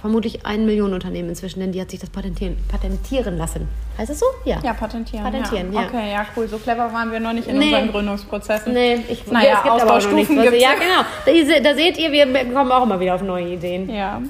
[0.00, 3.68] Vermutlich ein Millionenunternehmen inzwischen, denn die hat sich das patentieren, patentieren lassen.
[3.98, 4.26] Heißt es so?
[4.44, 4.58] Ja.
[4.62, 5.24] Ja, patentieren.
[5.24, 5.82] Patentieren, ja.
[5.82, 5.86] ja.
[5.88, 6.48] Okay, ja, cool.
[6.48, 7.66] So clever waren wir noch nicht in Nee.
[7.66, 8.72] unseren Gründungsprozessen.
[8.72, 10.34] Nee, ich, Naja, es gibt aber auch noch nichts.
[10.36, 10.70] Was- Ja, ja.
[10.74, 11.52] genau.
[11.54, 13.88] Da, da seht ihr, wir kommen auch immer wieder auf neue Ideen.
[13.90, 14.20] Ja.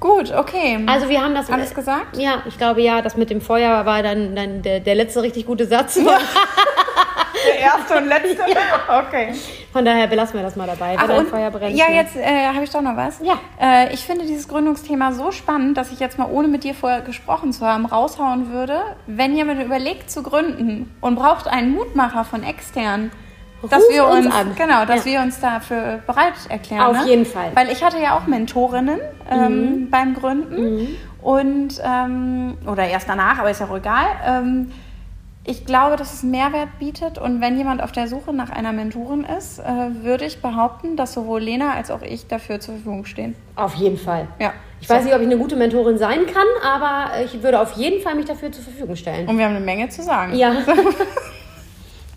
[0.00, 0.78] Gut, okay.
[0.86, 2.16] Also wir haben das Alles gesagt?
[2.16, 5.44] Ja, ich glaube ja, das mit dem Feuer war dann, dann der, der letzte richtig
[5.44, 5.94] gute Satz.
[5.94, 6.04] der
[7.58, 8.42] erste und letzte.
[9.06, 9.34] Okay.
[9.72, 10.96] Von daher belassen wir das mal dabei.
[10.98, 11.76] Ach, und, Feuer brennt.
[11.76, 11.96] ja, ne?
[11.96, 13.20] jetzt äh, habe ich doch noch was.
[13.22, 13.38] Ja.
[13.60, 17.00] Äh, ich finde dieses Gründungsthema so spannend, dass ich jetzt mal, ohne mit dir vorher
[17.02, 22.42] gesprochen zu haben, raushauen würde, wenn jemand überlegt zu gründen und braucht einen Mutmacher von
[22.42, 23.10] extern,
[23.68, 24.54] dass Ruf wir uns uns, an.
[24.56, 25.12] genau, dass Ja.
[25.12, 26.82] wir uns dafür bereit erklären.
[26.82, 27.08] Auf ne?
[27.10, 27.50] jeden Fall.
[27.50, 27.56] Mhm.
[27.56, 29.00] Weil ich hatte ja auch Mentorinnen
[29.30, 34.06] ähm, beim Gründen und ähm, oder erst danach, aber ist ja auch egal.
[34.24, 34.70] Ähm,
[35.48, 39.24] ich glaube, dass es Mehrwert bietet und wenn jemand auf der Suche nach einer Mentorin
[39.24, 39.64] ist, äh,
[40.02, 43.34] würde ich behaupten, dass sowohl Lena als auch ich dafür zur Verfügung stehen.
[43.56, 44.28] Auf jeden Fall.
[44.38, 44.52] Ja.
[44.80, 48.02] Ich weiß nicht, ob ich eine gute Mentorin sein kann, aber ich würde auf jeden
[48.02, 49.26] Fall mich dafür zur Verfügung stellen.
[49.26, 50.36] Und wir haben eine Menge zu sagen.
[50.36, 50.54] Ja.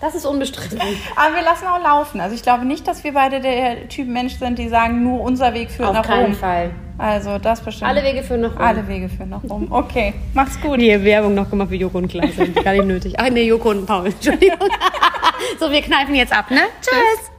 [0.01, 0.79] Das ist unbestritten.
[1.15, 2.19] Aber wir lassen auch laufen.
[2.19, 5.53] Also ich glaube nicht, dass wir beide der Typ Mensch sind, die sagen, nur unser
[5.53, 6.33] Weg führt Auf nach keinen Rom.
[6.33, 6.71] Fall.
[6.97, 7.89] Also das bestimmt.
[7.89, 8.61] Alle Wege führen nach Rom.
[8.61, 9.67] Alle Wege führen nach Rom.
[9.71, 10.79] Okay, mach's gut.
[10.79, 12.31] Hier Werbung noch gemacht für Joko und Klaas.
[12.63, 13.13] Gar nicht nötig.
[13.17, 14.07] Ach nee, Joko und Paul.
[14.07, 14.57] Entschuldigung.
[15.59, 16.61] so, wir kneifen jetzt ab, ne?
[16.81, 17.30] Tschüss.